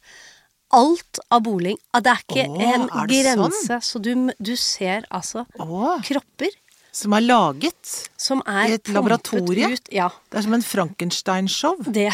[0.76, 1.78] Alt av boling.
[1.94, 3.36] Ah, Det er ikke Åh, en er grense.
[3.38, 3.80] grense.
[3.90, 4.12] Så du,
[4.42, 6.02] du ser altså Åh.
[6.06, 6.54] kropper
[6.96, 8.10] som er laget.
[8.18, 9.68] som er I et laboratorie?
[9.74, 9.90] Ut.
[9.92, 10.10] Ja.
[10.32, 11.82] Det er som en Frankenstein-show.
[11.92, 12.10] Det,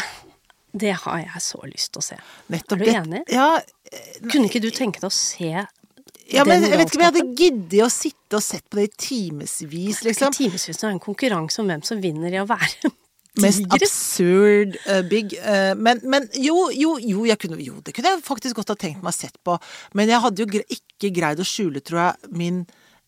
[0.74, 2.16] det har jeg så lyst til å se.
[2.50, 3.22] Nettopp Er du det- enig?
[3.30, 3.60] Ja,
[4.30, 5.66] Kunne ikke du tenke deg å se
[6.30, 8.88] ja, men jeg vet ikke om jeg hadde giddet å sitte og sett på det
[8.88, 10.34] i timevis, liksom.
[10.34, 12.92] I timevis, det er en konkurranse om hvem som vinner i å være
[13.40, 15.32] Mest absurd uh, big.
[15.40, 18.76] Uh, men, men jo, jo, jo, jeg kunne, jo, det kunne jeg faktisk godt ha
[18.76, 19.56] tenkt meg sett på.
[19.96, 22.58] Men jeg hadde jo gre ikke greid å skjule, tror jeg, min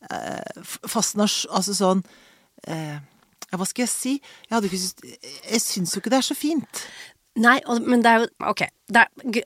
[0.08, 2.00] uh, fascinasjon Altså sånn
[2.68, 4.14] eh, ja, Hva skal jeg si?
[4.16, 6.84] Jeg, hadde ikke, syns- jeg syns jo ikke det er så fint.
[7.44, 9.44] Nei, men det er jo Ok, det er,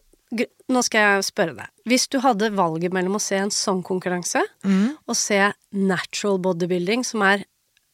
[0.69, 1.69] nå skal jeg spørre deg.
[1.89, 4.97] Hvis du hadde valget mellom å se en sånn konkurranse Mm.
[5.09, 7.45] og se natural bodybuilding, som er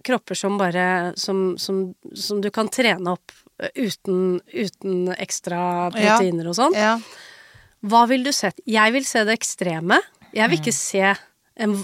[0.05, 6.19] kropper som bare Som, som, som du kan trene opp eh, uten, uten ekstra Ja.
[6.19, 6.99] proteiner og sånn, Ja.
[7.85, 8.51] hva vil du se?
[8.67, 10.01] Jeg vil se det ekstreme.
[10.35, 11.15] Jeg vil ikke se
[11.57, 11.77] en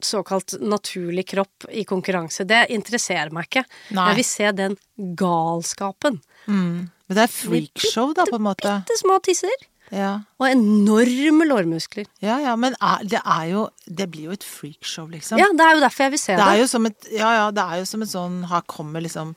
[0.00, 2.46] såkalt naturlig kropp i konkurranse.
[2.46, 3.64] Det interesserer meg ikke.
[3.90, 4.06] Nei.
[4.14, 4.76] Jeg vil se den
[5.16, 6.20] galskapen.
[6.46, 8.70] Men det er freakshow, da, på en måte.
[8.86, 9.50] Bitte små tisser.
[9.90, 12.06] Ja, Og enorme lårmuskler.
[12.20, 15.38] ja, ja men er, det er jo Det blir jo et freakshow, liksom.
[15.40, 16.48] Ja, det er jo derfor jeg vil se Det det.
[16.48, 19.34] er jo som et Ja, ja, det er jo som et sånn Her kommer liksom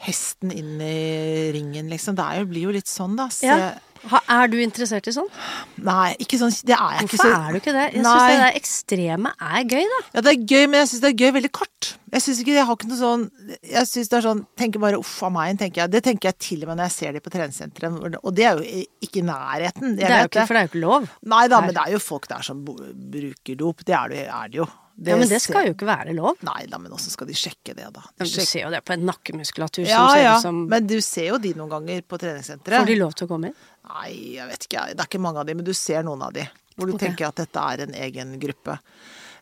[0.00, 2.16] hesten inn i ringen, liksom.
[2.16, 3.28] Det jo, blir jo litt sånn, da.
[3.28, 3.74] Se, Ja.
[4.30, 5.28] Er du interessert i sånn?
[5.84, 7.86] Nei, ikke sånn Det er jeg ikke Hvorfor så er du ikke det?
[7.94, 9.98] Jeg syns det der ekstreme er gøy, da.
[10.14, 11.90] Ja, det er gøy, men jeg syns det er gøy veldig kort.
[12.10, 13.26] Jeg syns ikke Jeg har ikke noe sånn
[13.70, 15.92] Jeg syns det er sånn Tenker bare uff a meg, tenker jeg.
[15.94, 18.58] Det tenker jeg til og med når jeg ser de på treningssenteret, og det er
[18.58, 19.96] jo ikke i nærheten.
[19.98, 21.08] Det er jo vet ikke, for det er jo ikke lov.
[21.34, 21.66] Nei da, Her.
[21.68, 23.84] men det er jo folk der som bruker dop.
[23.86, 24.68] Det er det, er det jo.
[25.00, 26.42] Ja, Men det skal jo ikke være lov.
[26.44, 28.02] Nei da, men åssen skal de sjekke det, da?
[28.04, 30.58] De Men Du ser jo det på en nakkemuskulatur som Ja ser ja, ut som
[30.68, 32.82] men du ser jo de noen ganger på treningssenteret.
[32.82, 33.62] Får de lov til å komme inn?
[33.90, 34.82] Nei, jeg vet ikke.
[34.92, 36.44] Det er ikke mange av de, men du ser noen av de.
[36.76, 37.08] Hvor du okay.
[37.08, 38.76] tenker at dette er en egen gruppe.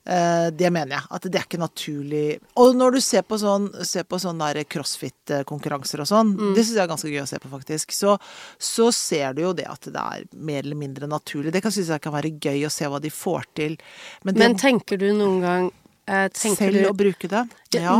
[0.08, 1.04] Eh, det mener jeg.
[1.12, 6.00] At det er ikke naturlig Og når du ser på sånn, ser på sånne crossfit-konkurranser
[6.00, 6.54] og sånn, Mm.
[6.56, 8.14] det syns jeg er ganske gøy å se på, faktisk, så,
[8.58, 11.52] så ser du jo det at det er mer eller mindre naturlig.
[11.52, 13.76] Det kan synes jeg kan være gøy å se hva de får til.
[14.24, 15.70] Men, det, Men tenker du noen gang
[16.08, 17.44] eh, selv du, å bruke det
[17.76, 17.98] Ja.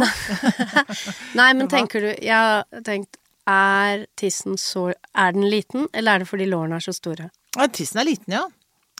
[1.39, 6.25] Nei, men tenker du Jeg har tenkt Er tissen så Er den liten, eller er
[6.25, 7.29] det fordi lårene er så store?
[7.57, 8.47] Ja, Tissen er liten, ja.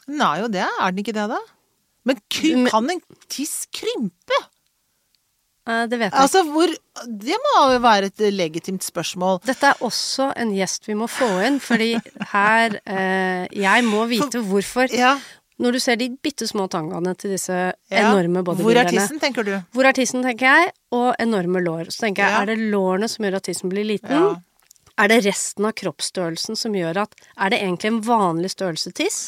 [0.05, 0.65] Den er jo det.
[0.65, 1.37] Er den ikke det, da?
[2.07, 2.21] Men
[2.69, 4.39] kan en tiss krympe?
[5.69, 6.71] Eh, Det vet jeg Altså, hvor
[7.05, 9.41] Det må jo være et legitimt spørsmål.
[9.45, 11.99] Dette er også en gjest vi må få inn, fordi
[12.33, 14.89] her eh, Jeg må vite hvorfor.
[14.95, 15.17] Ja.
[15.59, 17.73] Når du ser de bitte små tangaene til disse ja.
[17.91, 19.57] enorme Hvor er tissen, tenker du?
[19.75, 21.91] Hvor er tissen, tenker jeg, og enorme lår.
[21.91, 22.41] Så tenker jeg, Ja.
[22.41, 24.39] er det lårene som gjør at tissen blir liten?
[24.99, 29.19] Er det resten av kroppsstørrelsen som gjør at Er det egentlig en vanlig størrelse tiss,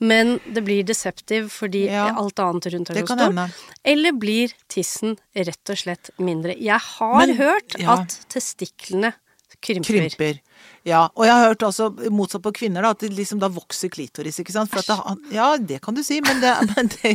[0.00, 2.08] men det blir deceptive fordi Ja.
[2.16, 3.50] alt annet rundt er så stort?
[3.84, 6.56] Eller blir tissen rett og slett mindre?
[6.58, 8.00] Jeg har Men- hørt ja.
[8.00, 9.12] at testiklene
[9.60, 10.08] krymper.
[10.08, 10.40] Krymper.
[10.88, 13.90] Ja, og jeg har hørt også motsatt på kvinner, da, at det liksom da vokser
[13.92, 14.70] klitoris, ikke sant.
[14.72, 17.12] For at det, ja, det kan du si, men det, men det,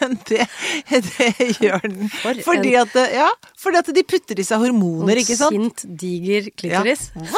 [0.00, 0.46] men det,
[0.88, 2.08] det gjør den.
[2.14, 3.28] For Fordi at, ja,
[3.60, 5.84] fordi at de putter i seg hormoner, ikke sant.
[5.84, 7.10] Sint, diger klitoris.
[7.20, 7.28] Ja.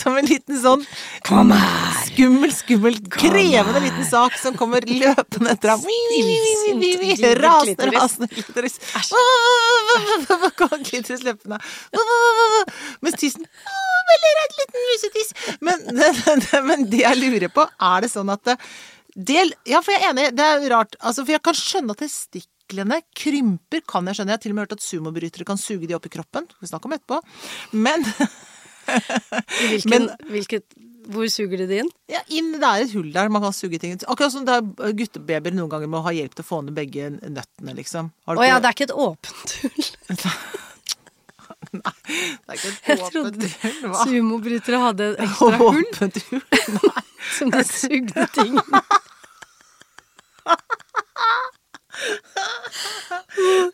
[0.00, 0.84] Som en liten sånn
[1.26, 1.96] Kom her!
[2.06, 5.82] skummel, skummel, krevende liten sak som kommer løpende etter ham.
[7.42, 8.78] Rasende, rasende klitoris.
[10.86, 11.60] Klitoris løpende.
[13.04, 13.44] Mens tissen
[14.06, 15.32] Veldig redd liten musetiss.
[15.66, 15.86] Men,
[16.68, 20.26] men det jeg lurer på, er det sånn at det Ja, for jeg er enig,
[20.36, 20.96] det er rart.
[21.00, 24.34] Altså, for jeg kan skjønne at det testiklene krymper, kan jeg skjønne.
[24.34, 26.46] Jeg har til og med hørt at sumobrytere kan suge de opp i kroppen.
[26.50, 27.20] Skal vi snakke om etterpå.
[27.72, 28.06] Men
[29.70, 30.64] hvilken, Men- hvilket,
[31.12, 31.90] hvor suger de det inn?
[32.10, 34.04] Ja, inn, det er et hull der man kan suge ting ut.
[34.10, 34.62] Akkurat som er
[34.98, 38.10] guttebabyer noen ganger må ha hjelp til å få ned begge nøttene, liksom.
[38.26, 39.90] Å ja, det er ikke et åpent hull.
[41.76, 41.92] Nei,
[42.46, 43.50] det er ikke et åpent hull.
[43.62, 46.44] Jeg trodde sumobrytere hadde et ekstra hull Åpent hull?
[46.78, 47.02] Nei.
[47.36, 48.54] som de sugde ting.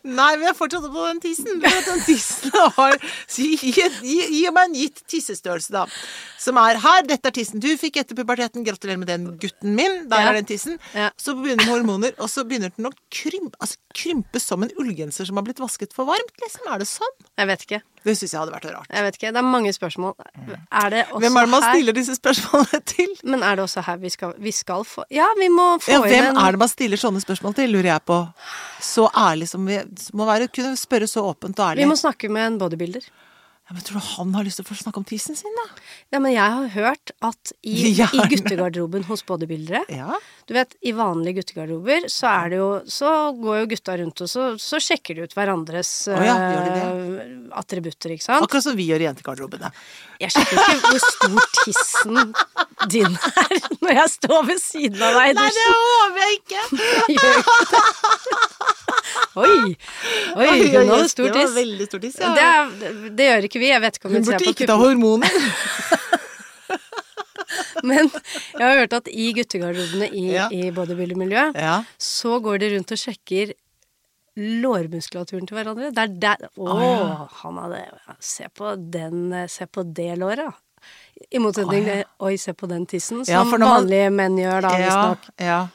[0.05, 1.61] Nei, vi er fortsatt på den tissen.
[1.63, 2.97] Den tissen har
[3.33, 5.85] Gi, gi, gi, meg en gitt tissestørrelse, da.
[6.43, 7.05] Som er her.
[7.09, 8.65] Dette er tissen du fikk etter puberteten.
[8.67, 10.09] Gratulerer med den, gutten min.
[10.11, 10.31] Der Ja.
[10.33, 10.79] er den tissen.
[10.95, 11.11] Ja.
[11.17, 15.37] Så begynner hormoner, og så begynner den å krympe, altså, krympe som en ullgenser som
[15.37, 16.35] har blitt vasket for varmt.
[16.43, 16.67] Liksom.
[16.73, 17.17] Er det sånn?
[17.39, 17.83] Jeg vet ikke.
[18.03, 18.89] Det syns jeg hadde vært rart.
[18.91, 19.31] Jeg vet ikke.
[19.35, 20.15] Det er mange spørsmål.
[20.19, 23.13] Er det også Hvem er det man her stiller disse spørsmålene til?
[23.25, 26.01] Men er det også her vi skal Vi skal få Ja, vi må få Ja,
[26.03, 28.19] inn hvem er det man stiller sånne spørsmål til, lurer jeg på.
[28.83, 29.79] Så ærlig som vi
[30.19, 31.85] må være, kunne spørre så åpent og ærlig.
[31.85, 33.07] Vi må snakke med en bodybuilder.
[33.69, 35.65] Ja, men tror du han har lyst til å få snakke om tissen sin, da?
[36.13, 40.19] Ja, men jeg har hørt at i, i guttegarderoben hos bodybuildere Ja.
[40.51, 44.29] Du vet, i vanlige guttegarderober så er det jo Så går jo gutta rundt og
[44.33, 47.31] så, så sjekker de ut hverandres oh, ja, de eh,
[47.63, 48.43] attributter, ikke sant?
[48.45, 49.71] Akkurat som vi gjør i jentegarderobene.
[50.21, 52.35] Jeg sjekker ikke hvor stor tissen
[52.93, 55.79] din er når jeg står ved siden av deg i dusjen.
[55.79, 56.63] håper jeg ikke!
[57.13, 57.31] Gjør ikke
[57.73, 57.83] det.
[59.33, 59.77] Oi!
[60.37, 61.55] Oi, hun hadde stor Det tiss.
[61.57, 62.33] veldig stor tiss, ja.
[62.81, 63.62] Det, det gjør ikke vi.
[63.69, 65.31] Jeg vet ikke om Hun hun ser burde ikke ta hormoner.
[67.85, 70.49] Men jeg har hørt at i guttegarderobene i, Ja.
[70.55, 71.83] i bodybuildermiljøet, Ja.
[71.99, 73.53] så går de rundt og sjekker
[74.37, 75.91] lårmuskulaturen til hverandre.
[75.93, 77.29] Det er der Å, oh, ja.
[77.43, 77.83] han hadde
[78.21, 80.55] Se på den Se på det låret.
[81.31, 82.05] I motsetning Å, ja.
[82.21, 84.87] Oi, se på den tissen, Ja, som når man- vanlige menn gjør da, Ja.
[84.87, 85.19] visstnok.
[85.39, 85.69] ja.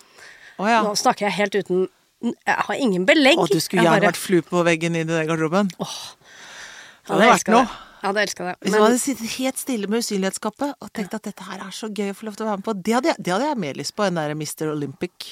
[0.84, 1.88] Nå snakker jeg helt uten
[2.24, 2.34] Jeg
[2.66, 3.38] har ingen belegg.
[3.38, 5.68] Å, du skulle gjerne bare- vært flue på veggen i den garderoben.
[5.70, 5.88] Det
[7.16, 7.64] hadde vært noe.
[7.66, 7.84] det.
[7.98, 8.54] Jeg hadde elska det.
[8.62, 11.72] Hvis Men man hadde sittet helt stille med usynlighetskapet og tenkt at dette her er
[11.74, 13.48] så gøy å få lov til å være med på, det hadde jeg, det hadde
[13.50, 14.68] jeg mer lyst på enn der Mr.
[14.76, 15.32] Olympic.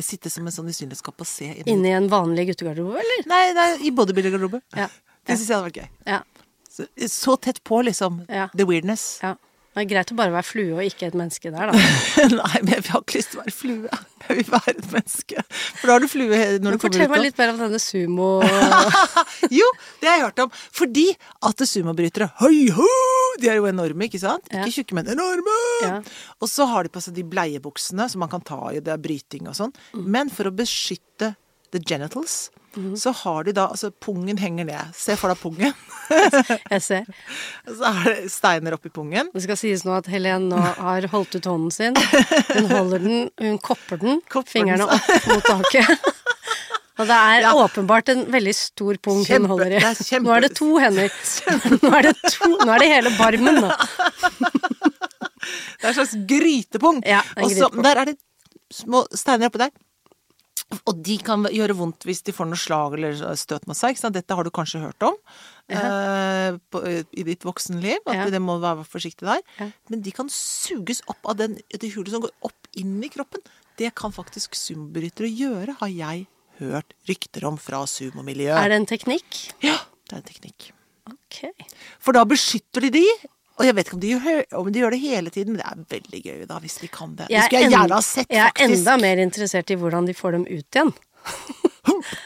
[0.00, 3.24] Sitte som en sånn usynlighetskapp og se inn i inni en vanlig guttegarderobe, eller?
[3.28, 4.62] Nei, nei, i bodybuildergarderobe.
[4.78, 4.86] Ja.
[5.26, 5.88] Det syns jeg hadde vært gøy.
[6.08, 6.20] Ja.
[6.70, 8.22] Så, så tett på, liksom.
[8.30, 8.46] Ja.
[8.56, 9.18] The weirdness.
[9.22, 9.34] ja.
[9.70, 11.82] Det er greit å bare være flue og ikke et menneske der, da.
[12.40, 13.98] Nei, men jeg har ikke lyst til å være flue.
[14.24, 15.44] Jeg vil være et menneske.
[15.78, 16.82] For da har du flue når du kommer ut.
[16.84, 18.30] Fortell meg litt mer om denne sumo...
[19.60, 19.68] Jo,
[20.02, 20.50] det har jeg hørt om.
[20.74, 21.06] Fordi
[21.46, 22.88] at sumobrytere Hei ho!
[23.40, 24.50] De er jo enorme, ikke sant?
[24.50, 24.66] Ja.
[24.66, 25.56] Ikke tjukke, men enorme!
[25.86, 25.94] Ja.
[26.42, 29.00] Og så har de på seg de bleiebuksene som man kan ta i, det er
[29.02, 29.74] bryting og sånn.
[29.94, 30.06] Mm.
[30.18, 31.36] Men for å beskytte
[31.70, 32.96] the genitals, Mm-hmm.
[33.02, 34.92] så har de da Altså, pungen henger ned.
[34.94, 35.72] Se for deg pungen.
[36.70, 37.08] Jeg ser.
[37.66, 39.28] Så er det steiner oppi pungen.
[39.34, 41.98] Det skal sies nå at Helen nå har holdt ut hånden sin.
[42.54, 45.90] Hun holder den, hun kopper den, Kopper fingrene så- opp mot taket.
[47.00, 47.52] Og det er Ja.
[47.56, 49.76] åpenbart en veldig stor pung Kjempe- hun holder i.
[49.80, 51.08] er Nå er det to hender.
[51.80, 53.70] Nå er det, to, nå er det hele barmen, nå.
[55.80, 57.00] Det er en slags grytepung.
[57.08, 57.82] Ja, en og så grytepung.
[57.86, 58.16] der er det
[58.74, 59.70] små steiner oppi der.
[60.86, 63.98] Og de kan gjøre vondt hvis de får noe slag eller støt mot seg.
[64.14, 65.16] Dette har du kanskje hørt om
[65.68, 67.98] eh, på, i ditt voksenliv.
[68.06, 68.28] At Ja.
[68.30, 69.42] det må være forsiktig der.
[69.58, 69.70] Ja.
[69.90, 73.42] Men de kan suges opp av den, det hulet som går opp inn i kroppen.
[73.80, 76.26] Det kan faktisk sumobrytere gjøre, har jeg
[76.60, 78.58] hørt rykter om fra sumomiljøet.
[78.60, 79.40] Er det en teknikk?
[79.64, 80.70] Ja, det er en teknikk.
[81.10, 81.42] Ok.
[81.98, 83.06] For da beskytter de de,
[83.60, 85.68] Og jeg vet ikke om de, gjør, om de gjør det hele tiden, men det
[85.68, 87.26] er veldig gøy da, hvis de kan det.
[87.28, 88.36] Jeg det skulle jeg gjerne ha sett, faktisk.
[88.36, 88.76] Jeg er faktisk.
[88.78, 90.94] enda mer interessert i hvordan de får dem ut igjen.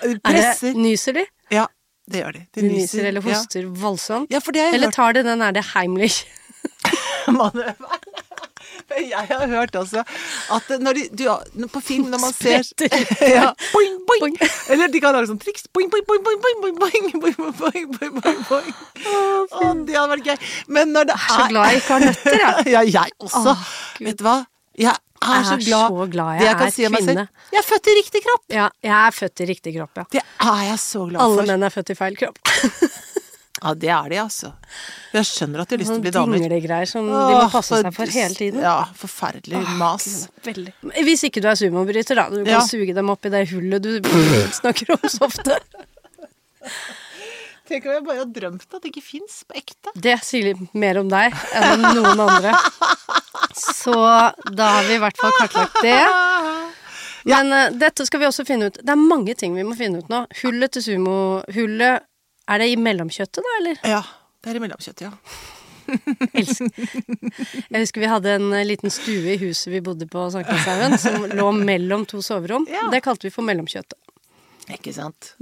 [0.04, 1.22] Det, nyser de?
[1.50, 1.64] Ja,
[2.10, 2.42] det gjør de.
[2.54, 4.30] De nyser eller hoster voldsomt?
[4.30, 6.20] Ja, ja har jeg Eller tar de den er det Heimlich?
[7.38, 8.03] manøver.
[8.94, 10.02] Jeg har hørt også
[10.54, 12.62] at når de, du, på film når man ser
[13.30, 14.36] ja, boing, boing.
[14.72, 15.66] Eller de kan lage sånn triks.
[15.74, 18.74] Boing, boing, boing, boing, boing, boing, boing, boing, boing, boing, boing, boing.
[19.04, 20.50] Å, det hadde vært gøy.
[20.76, 22.68] Men når det Så glad jeg ikke har nøtter, jeg.
[22.74, 23.54] Ja, jeg også.
[23.54, 23.64] Åh,
[24.04, 24.36] Vet du hva?
[24.74, 25.94] Jeg er, Jeg så er glad.
[25.94, 27.26] så glad jeg jeg kan er si kvinne.
[27.54, 28.42] Jeg er født i riktig kropp.
[28.52, 30.04] Ja, jeg er født i riktig kropp, ja.
[30.18, 31.50] Det er jeg så glad Alle for.
[31.52, 32.40] menn er født i feil kropp.
[33.64, 34.50] Ja, det er de, altså.
[35.14, 36.36] Jeg skjønner at de har lyst til å bli damer.
[36.42, 38.60] dinglegreier som de må Åh, passe seg for hele tiden.
[38.60, 40.08] Ja, forferdelig mas.
[40.44, 40.74] Veldig.
[41.06, 42.26] Hvis ikke du er sumobryter, da.
[42.28, 42.60] Du kan Ja.
[42.68, 44.00] suge dem opp i det hullet du
[44.60, 45.56] snakker om så ofte.
[47.64, 49.92] Tenk om jeg bare har drømt at det ikke fins på ekte.
[49.96, 52.52] Det sier litt mer om deg enn om noen andre.
[53.56, 53.94] Så
[54.52, 55.96] da har vi i hvert fall kartlagt det.
[57.24, 58.76] Men eh, dette skal vi også finne ut.
[58.84, 60.26] Det er mange ting vi må finne ut nå.
[60.42, 61.14] Hullet til sumo
[61.56, 62.04] Hullet
[62.50, 63.78] Er det i mellomkjøttet, da, eller?
[63.88, 64.02] Ja,
[64.44, 65.12] det er i mellomkjøttet, ja.
[67.70, 71.26] Jeg husker vi hadde en eh, liten stue i huset vi bodde på Sankthanshaugen, som
[71.28, 72.64] lå mellom to soverom.
[72.72, 72.86] Ja.
[72.92, 73.98] Det kalte vi for mellomkjøttet.
[74.72, 75.34] Ikke sant?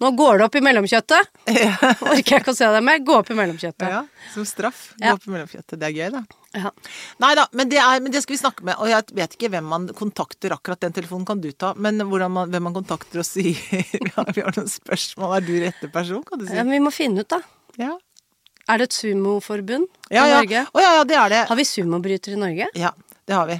[0.00, 1.30] Nå går det opp i mellomkjøttet!
[2.10, 2.98] Orker jeg ikke å se deg mer.
[3.00, 3.86] Gå opp i mellomkjøttet.
[3.88, 4.02] Ja,
[4.34, 4.90] Som straff.
[5.00, 5.14] Ja.
[5.16, 5.78] Gå i mellomkjøttet.
[5.80, 6.20] Det er gøy, da.
[6.56, 6.72] Ja.
[7.24, 8.76] Nei da, men det, er, men det skal vi snakke med.
[8.76, 10.52] Og jeg vet ikke hvem man kontakter.
[10.52, 11.72] Akkurat den telefonen kan du ta.
[11.80, 13.56] Men man, hvem man kontakter og sier
[14.10, 15.38] ja, Vi har noen spørsmål.
[15.38, 16.52] Er du rette person, kan du si?
[16.58, 17.40] Ja, men vi må finne ut, da.
[17.80, 17.94] Ja.
[18.66, 20.42] Er det et sumoforbund Ja, i ja.
[20.42, 20.66] Norge?
[20.74, 21.42] Å, ja, ja, det er det.
[21.48, 22.68] Har vi sumobrytere i Norge?
[22.76, 22.92] Ja,
[23.24, 23.56] det har vi.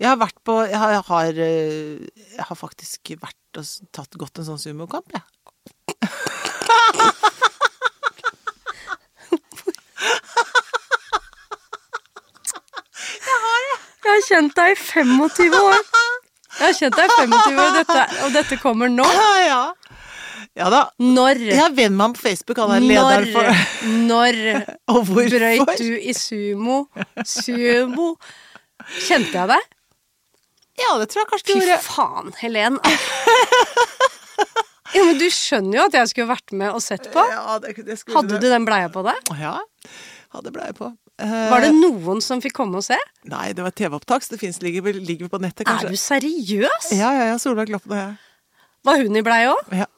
[0.00, 4.14] Jeg har vært på Jeg har, jeg har, eh, jeg har faktisk vært og tatt
[4.20, 5.24] godt en sånn sumokamp, jeg.
[14.00, 15.76] Jeg har kjent deg i 25 år.
[16.60, 19.06] Jeg har kjent deg i 25 år, dette, og dette kommer nå.
[19.06, 19.60] Ja, ja.
[20.58, 20.80] Ja da.
[20.98, 21.38] Når?
[21.54, 22.58] Er venn ham på Facebook.
[22.58, 23.44] Han er lederen Når, for
[24.08, 24.40] når
[24.96, 25.36] Og hvorfor?
[25.36, 26.80] brøyt du i sumo?
[27.28, 28.08] Sumo?
[29.04, 29.68] Kjente jeg deg?
[30.80, 31.78] Ja, det tror jeg kanskje du Fy gjorde.
[31.84, 32.80] faen, Helen.
[34.96, 37.22] Ja, men du skjønner jo at jeg skulle vært med og sett på.
[37.30, 39.30] Ja, det, det Hadde du den bleia på deg?
[39.40, 39.58] Ja,
[40.34, 40.90] hadde bleie på.
[41.20, 42.96] Eh, Var det noen som fikk komme og se?
[43.28, 46.92] Nei, det var TV-opptak, så det finnes, ligger, ligger på nettet, Er du seriøs?
[46.96, 47.38] Ja, ja, ja.
[47.42, 48.12] Solveig Kloppen og jeg.
[48.88, 49.74] Var hun i bleie òg?
[49.76, 49.88] Ja.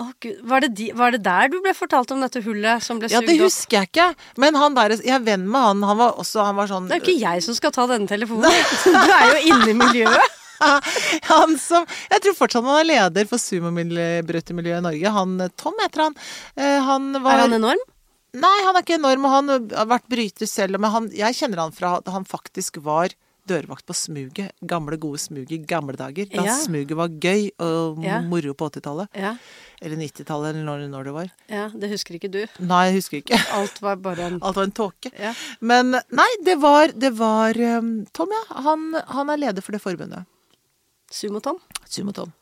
[0.00, 0.38] Oh, Gud.
[0.48, 3.20] Var, det de, var det der du ble fortalt om dette hullet som ble ja,
[3.20, 4.06] det husker jeg ikke.
[4.40, 5.82] Men han der, jeg er venn med han.
[5.90, 8.08] Han var også han var sånn Det er jo ikke jeg som skal ta denne
[8.08, 8.48] telefonen.
[8.86, 10.38] Du er jo inne i miljøet.
[11.30, 15.14] Han som Jeg tror fortsatt han er leder for sumobrøytemiljøet i Norge.
[15.16, 16.18] Han Tom heter han.
[16.56, 17.82] Eh, Han var Er han enorm?
[18.30, 20.78] Nei, han er ikke enorm, og han har vært bryter selv.
[20.78, 23.10] Men han, jeg kjenner han fra at han faktisk var
[23.50, 24.52] dørvakt på Smuget.
[24.70, 26.28] Gamle, gode Smuget i gamle dager.
[26.30, 26.54] Da Ja.
[26.60, 28.20] Smuget var gøy og Ja.
[28.22, 29.08] moro på 80-tallet.
[29.18, 29.32] Ja,
[29.82, 31.30] Eller 90-tallet, eller når, når det var.
[31.48, 32.44] ja, det husker ikke du.
[32.60, 33.40] Nei, jeg husker ikke.
[33.58, 35.10] Alt var bare en Alt var en tåke.
[35.60, 38.60] Men nei, det var, det var um, Tom, ja.
[38.62, 40.22] Han, han er leder for det forbundet.
[41.10, 41.58] Sumo-Tom.
[41.90, 42.32] Sumo-Tom.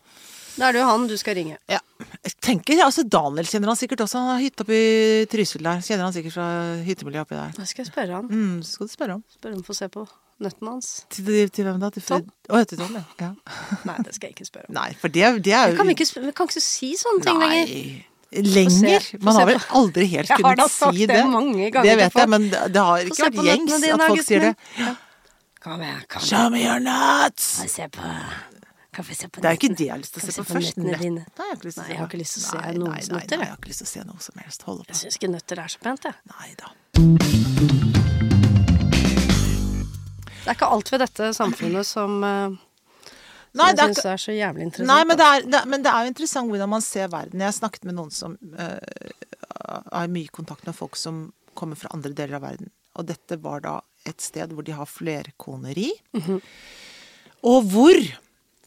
[0.58, 1.56] Da er det jo han du skal ringe.
[1.70, 1.78] Ja.
[2.26, 4.18] Jeg tenker, altså Daniel kjenner han sikkert også.
[4.22, 5.82] Han har hytte oppe i Trysil der.
[5.86, 6.46] Kjenner han sikkert fra
[6.86, 7.52] hyttemiljøet oppi der.
[7.54, 8.30] Da skal jeg spørre han.
[8.30, 9.22] Mm, skal du spørre om.
[9.38, 10.02] Spørre om å få se på
[10.42, 10.90] nøttene hans.
[11.14, 11.92] Til, til hvem da?
[11.94, 12.26] Til Fred?
[12.26, 12.58] Tom.
[12.58, 13.04] Å, til Tom, ja.
[13.22, 13.30] ja.
[13.88, 14.76] Nei, det skal jeg ikke spørre om.
[14.80, 17.42] Nei, for det, det er jo Kan vi ikke, vi kan ikke si sånne ting?
[17.42, 17.64] Nei.
[18.34, 18.82] Lenger?
[18.82, 19.10] Lenger?
[19.24, 21.24] Man har vel aldri helt Jeg har da sagt si det det.
[21.32, 24.44] mange ganger Det vet jeg, men det det har ikke vært gjengs at folk sier
[24.50, 24.52] det.
[24.82, 24.92] Ja.
[25.64, 26.28] Kom igjen, kom igjen.
[26.28, 27.48] Show me your nuts!
[27.72, 28.12] Se på
[28.98, 30.32] Kan vi se på Det er jo ikke det jeg har lyst til å se,
[30.34, 30.76] se på, på først.
[30.78, 31.02] nøttene Nett.
[31.06, 31.22] dine?
[31.38, 32.46] Nei, jeg har ikke lyst til å Nei, se jeg har ikke lyst til å
[32.48, 33.38] se Nei, nei, nei, nøtter, Nei, jeg.
[33.38, 34.64] jeg har ikke lyst til å se noe som helst.
[34.66, 35.00] Hold Jeg opp.
[35.02, 36.16] syns ikke nøtter er så pent, jeg.
[36.34, 36.68] Nei da.
[40.38, 44.04] Det er ikke alt ved dette samfunnet som, eh, som Nei, jeg det er syns
[44.12, 44.90] er så jævlig interessant.
[44.90, 47.40] Nei, men det, er, det, men det er jo interessant hvordan man ser verden.
[47.42, 48.80] Jeg har snakket med noen som har
[49.92, 52.70] har mye kontakt med folk som kommer fra andre deler av verden.
[52.96, 53.74] Og dette var da
[54.08, 55.90] et sted hvor de har flerkoneri.
[56.16, 56.38] Mhm.
[57.48, 57.98] Og hvor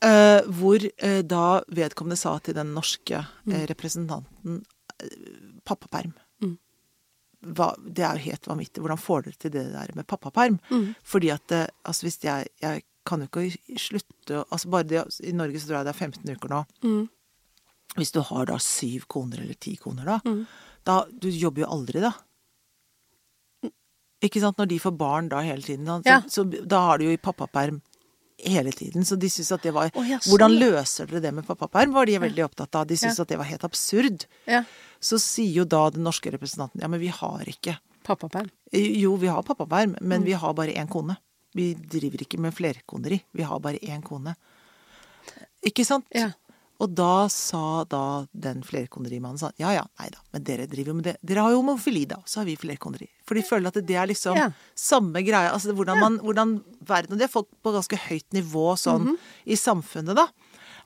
[0.01, 3.53] eh, hvor uh, da vedkommende sa til den norske Mm.
[3.53, 4.63] uh, representanten
[5.01, 5.07] eh,
[5.65, 6.13] pappaperm.
[6.41, 6.57] Mm.
[7.55, 8.81] Hva, det er jo helt vanvittig.
[8.83, 10.59] Hvordan får dere til det der med pappaperm?
[10.69, 10.95] Mm.
[11.03, 15.31] Fordi at eh, altså hvis jeg, jeg kan jo ikke slutte altså bare det, I
[15.33, 16.65] Norge så tror jeg det er 15 uker nå.
[16.83, 17.07] Mm.
[17.97, 20.45] Hvis du har da syv koner eller ti koner, da, Mm.
[20.85, 22.11] da Du jobber jo aldri, da.
[24.21, 24.57] Ikke sant?
[24.61, 26.19] Når de får barn da hele tiden, da, så, Ja.
[26.29, 27.81] så da har de jo i pappaperm
[28.45, 29.03] hele tiden.
[29.05, 31.91] Så de syntes at det var oh, ja, sånn, Hvordan løser dere det med pappaperm?
[31.93, 32.87] var de veldig opptatt av.
[32.87, 33.21] De syntes Ja.
[33.23, 34.25] at det var helt absurd.
[34.47, 34.63] Ja.
[34.99, 38.49] Så sier jo da den norske representanten ja, men vi har ikke pappaperm.
[38.73, 40.07] Jo, vi har pappaperm, Mm.
[40.07, 41.17] men vi har bare én kone.
[41.53, 43.21] Vi driver ikke med flerkoneri.
[43.33, 44.35] Vi har bare én kone.
[45.65, 46.05] Ikke sant?
[46.15, 46.31] Ja.
[46.81, 50.95] Og da sa da den flerkonerimannen sånn Ja ja, nei da, men dere driver jo
[50.97, 51.15] med det.
[51.21, 52.17] Dere har jo homofili, da.
[52.25, 53.07] Så har vi flerkoneri.
[53.27, 54.47] For de føler at det er liksom Ja.
[54.75, 55.51] samme greie.
[55.53, 59.15] Altså hvordan man Hvordan verden Og det er folk på ganske høyt nivå sånn
[59.45, 60.27] i samfunnet, da.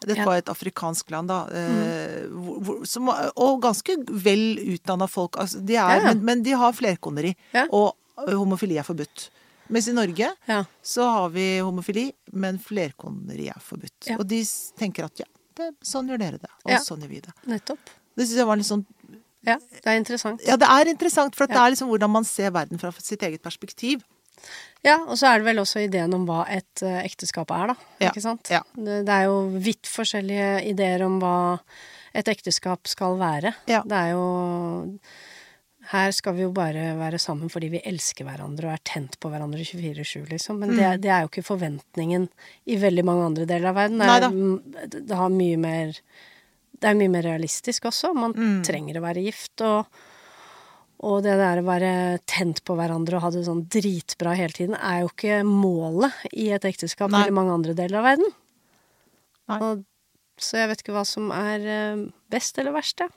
[0.02, 0.26] Dette Ja.
[0.26, 1.48] var et afrikansk land, da.
[1.48, 5.38] Eh, hvor, hvor, som, og ganske vel utdanna folk.
[5.40, 6.14] Altså, de er, Ja.
[6.14, 7.36] Men, men de har flerkoneri.
[7.54, 7.66] Ja.
[7.72, 7.96] Og
[8.28, 9.30] homofili er forbudt.
[9.70, 10.64] Mens i Norge Ja.
[10.84, 14.06] så har vi homofili, men flerkoneri er forbudt.
[14.12, 14.18] Ja.
[14.20, 14.44] Og de
[14.78, 15.26] tenker at ja,
[15.60, 16.80] det, sånn gjør dere det, og Ja.
[16.84, 17.34] sånn gjør vi det.
[17.48, 17.94] Nettopp.
[18.16, 18.86] Det syns jeg var litt sånn
[19.46, 20.42] Ja, det er interessant.
[20.48, 23.22] Ja, det er interessant, for at det er liksom hvordan man ser verden fra sitt
[23.22, 24.02] eget perspektiv.
[24.84, 27.76] Ja, og så er det vel også ideen om hva et uh, ekteskap er, da.
[28.02, 28.50] Ja, Ikke sant?
[28.50, 28.62] ja.
[28.76, 31.36] Det, det er jo vidt forskjellige ideer om hva
[32.14, 33.54] et ekteskap skal være.
[33.68, 33.82] Ja.
[33.86, 34.26] Det er jo
[35.92, 39.30] Her skal vi jo bare være sammen fordi vi elsker hverandre og er tent på
[39.30, 40.58] hverandre 24-7, liksom.
[40.64, 40.78] Men Mm.
[40.80, 42.28] det, det er jo ikke forventningen
[42.66, 44.00] i veldig mange andre deler av verden.
[44.00, 45.94] Det, er, det har mye mer
[46.76, 48.14] Det er mye mer realistisk også.
[48.14, 48.64] Man Mm.
[48.68, 49.86] trenger å være gift, og
[51.06, 54.76] og det der å være tent på hverandre og ha det sånn dritbra hele tiden,
[54.80, 57.28] er jo ikke målet i et ekteskap Nei.
[57.28, 58.32] i mange andre deler av verden.
[59.60, 59.84] Og,
[60.40, 63.12] så jeg vet ikke hva som er eh, best eller verst, jeg.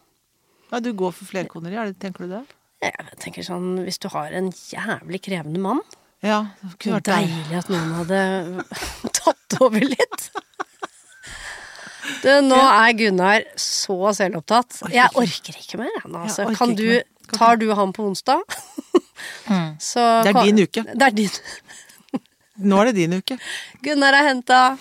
[0.72, 2.42] Ja, du går for flerkoneri, er tenker du det?
[2.82, 5.80] Jeg tenker sånn, hvis du har en jævlig krevende mann
[6.22, 6.44] Ja.
[6.62, 7.56] det kunne vært deilig.
[7.58, 8.20] At noen hadde
[9.18, 10.28] tatt over litt.
[12.22, 14.78] Du, nå er Gunnar så selvopptatt.
[14.94, 15.98] Jeg orker ikke mer.
[16.08, 16.46] Altså.
[16.56, 17.02] Kan du,
[17.34, 18.42] tar du han på onsdag?
[19.82, 20.82] Så Det er din uke.
[20.94, 21.34] Det er din.
[22.70, 23.36] Nå er det din uke.
[23.82, 24.60] Gunnar er henta.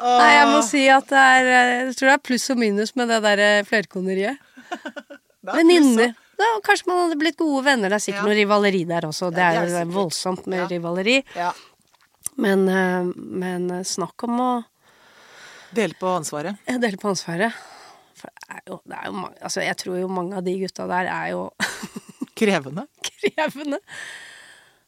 [0.00, 1.48] Nei, jeg må si at det er
[1.86, 4.38] Jeg tror det er pluss og minus med det der eh, er
[5.46, 6.14] Venninner.
[6.36, 7.88] Ja, kanskje man hadde blitt gode venner.
[7.88, 8.28] Det er sikkert Ja.
[8.28, 9.30] noe rivaleri der også.
[9.32, 10.66] Det er jo voldsomt med Ja.
[10.68, 11.24] rivaleri.
[11.36, 11.52] Ja.
[12.36, 14.50] Men, eh, men eh, snakk om å
[15.76, 16.56] Dele på ansvaret.
[16.68, 17.52] Ja, dele på ansvaret.
[18.16, 20.54] For det er jo, det er jo mange, altså jeg tror jo mange av de
[20.60, 21.50] gutta der er jo
[22.36, 22.86] Krevende.
[23.08, 23.78] krevende.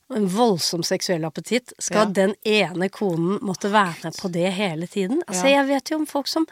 [0.08, 1.72] Og En voldsom seksuell appetitt.
[1.78, 2.12] Skal Ja.
[2.16, 5.22] den ene konen måtte være med på det hele tiden?
[5.28, 5.58] Altså, Ja.
[5.60, 6.46] jeg vet jo om folk som,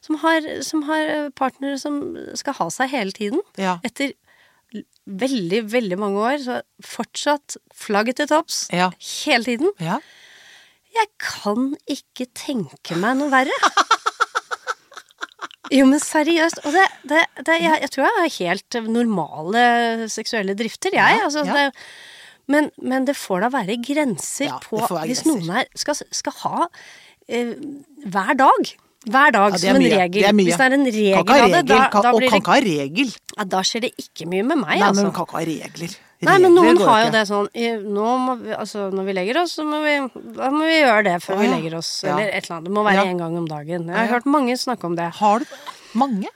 [0.00, 3.40] som, har, som har partnere som skal ha seg hele tiden.
[3.60, 3.78] Ja.
[3.84, 4.14] Etter
[5.06, 8.68] veldig, veldig mange år, så fortsatt flagget til topps
[9.26, 9.70] hele tiden.
[9.80, 9.98] ja.
[10.94, 13.50] Jeg kan ikke tenke meg noe verre.
[15.72, 16.60] Jo, men seriøst.
[16.68, 19.64] Og det, det, det jeg, jeg tror jeg har helt normale
[20.12, 21.22] seksuelle drifter, jeg.
[21.24, 21.42] Altså.
[21.48, 21.64] Det,
[22.48, 25.30] men, men det får da være grenser Ja, på være Hvis grenser.
[25.30, 26.66] noen her skal, skal ha
[27.28, 27.54] eh,
[28.04, 29.96] hver dag hver dag Ja, som en mye.
[30.00, 30.22] regel.
[30.24, 30.32] Det.
[30.46, 32.60] Hvis det er en regel av det, da, da blir det og kan ikke ha
[32.64, 33.10] regel.
[33.36, 35.02] ja, da skjer det ikke mye med meg, Nei, altså.
[35.04, 35.96] men kan ikke ha regler.
[36.24, 37.48] Nei, men noen har jo det sånn
[37.92, 39.96] nå må vi, altså, Når vi legger oss, så må vi,
[40.38, 41.90] da må vi gjøre det før Å, vi legger oss.
[42.06, 42.14] Ja.
[42.14, 42.68] Eller et eller annet.
[42.70, 43.04] Det må være Ja.
[43.12, 43.88] én gang om dagen.
[43.90, 44.12] Jeg har ja.
[44.14, 45.10] hørt mange snakke om det.
[45.20, 45.46] Har du
[46.00, 46.32] mange?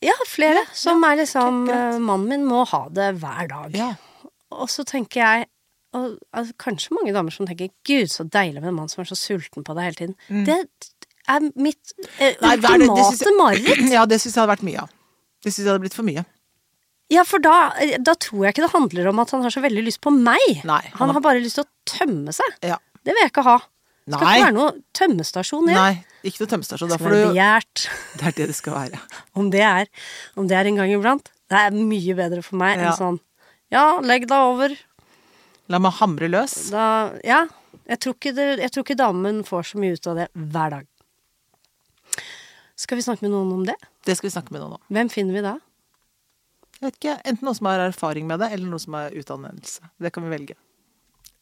[0.00, 0.62] Ja, flere.
[0.72, 3.76] Som er liksom eh, Mannen min må ha det hver dag.
[3.76, 3.90] Ja.
[4.60, 5.46] Og så tenker jeg
[5.96, 9.08] og, altså, Kanskje mange damer som tenker 'gud, så deilig med en mann som er
[9.10, 10.44] så sulten på deg hele tiden'.
[10.46, 10.58] Det
[11.28, 12.44] er mitt eh, Mm.
[12.44, 13.90] Nei, ultimate mareritt.
[13.96, 14.92] Ja, det syns jeg hadde vært mye av.
[15.42, 16.24] Det syns jeg hadde blitt for mye.
[17.10, 19.82] Ja, for da, da tror jeg ikke det handler om at han har så veldig
[19.82, 20.38] lyst på meg.
[20.62, 22.54] Nei, han, han har- bare lyst til å tømme seg.
[22.62, 22.76] Ja.
[23.02, 23.56] Det vil jeg ikke ha.
[24.06, 25.80] Det skal ikke være noe tømmestasjon igjen.
[25.80, 26.88] Nei, ikke noe tømmestasjon.
[26.90, 27.82] Det skal være begjært.
[28.20, 29.00] Det er det det skal være.
[29.34, 29.90] Om det er,
[30.36, 31.30] om det er en gang iblant.
[31.50, 32.90] Det er mye bedre for meg Ja.
[32.92, 33.20] enn sånn
[33.70, 34.74] Ja, legg deg over.
[35.70, 36.56] La meg hamre løs.
[36.74, 37.46] Da Ja.
[37.90, 40.70] Jeg tror, ikke det, jeg tror ikke damen får så mye ut av det hver
[40.76, 40.84] dag.
[42.78, 43.74] Skal vi snakke med noen om det?
[44.06, 44.82] Det skal vi snakke med noen om.
[44.94, 45.56] Hvem finner vi da?
[46.78, 49.90] Jeg vet ikke, Enten noen som har erfaring med det, eller noen som har utdannelse.
[49.98, 50.54] Det kan vi velge.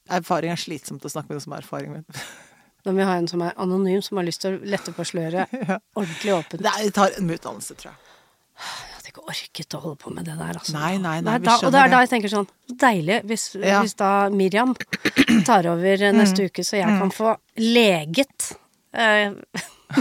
[0.08, 2.24] Erfaring er slitsomt å snakke med noen som har erfaring med det.
[2.86, 5.04] Da må vi ha en som er anonym, som har lyst til å lette på
[5.04, 5.80] sløret Ja.
[5.98, 6.62] ordentlig åpent.
[6.64, 7.98] Det tar en utdannelse, tror jeg.
[9.08, 10.72] Hadde ikke orket å holde på med det der, altså.
[10.74, 13.78] Nei, nei, nei, da, og det er da jeg tenker sånn Deilig hvis, Ja.
[13.80, 14.74] hvis da Miriam
[15.46, 16.50] tar over eh, neste Mm.
[16.50, 18.52] uke, så jeg kan få leget
[18.92, 19.32] eh,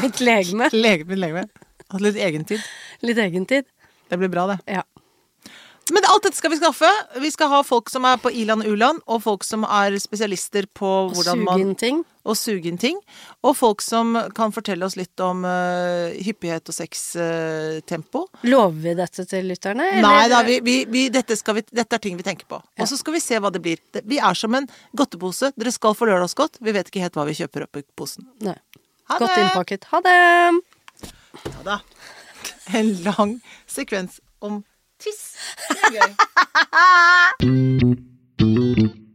[0.02, 0.68] mitt legeme.
[0.74, 1.46] leget med legeme.
[1.90, 2.60] Hatt litt egentid.
[3.02, 3.66] Litt egentid.
[4.10, 4.60] Det blir bra, det.
[4.68, 4.84] Ja.
[5.94, 6.90] Men alt dette skal vi skaffe.
[7.22, 10.68] Vi skal ha folk som er på i-land og u-land, og folk som er spesialister
[10.76, 12.02] på Og hvordan suge man inn ting.
[12.28, 12.98] Og suge inn ting.
[13.48, 18.26] Og folk som kan fortelle oss litt om uh, hyppighet og sextempo.
[18.48, 19.88] Lover vi dette til lytterne?
[20.04, 22.60] Nei da, vi, vi, vi, dette, skal vi, dette er ting vi tenker på.
[22.60, 23.82] Og så skal vi se hva det blir.
[24.04, 25.54] Vi er som en godtepose.
[25.56, 26.60] Dere skal få lørdagsgodt.
[26.60, 28.28] Vi vet ikke helt hva vi kjøper oppi posen.
[28.44, 28.58] Nei.
[29.08, 29.44] Ha Godt det!
[29.46, 29.88] innpakket.
[29.94, 30.18] Ha det!
[31.48, 31.78] Ha det!
[32.76, 33.38] En lang
[33.72, 34.66] sekvens om
[35.00, 35.36] Tiss.
[35.70, 36.12] Det er gøy.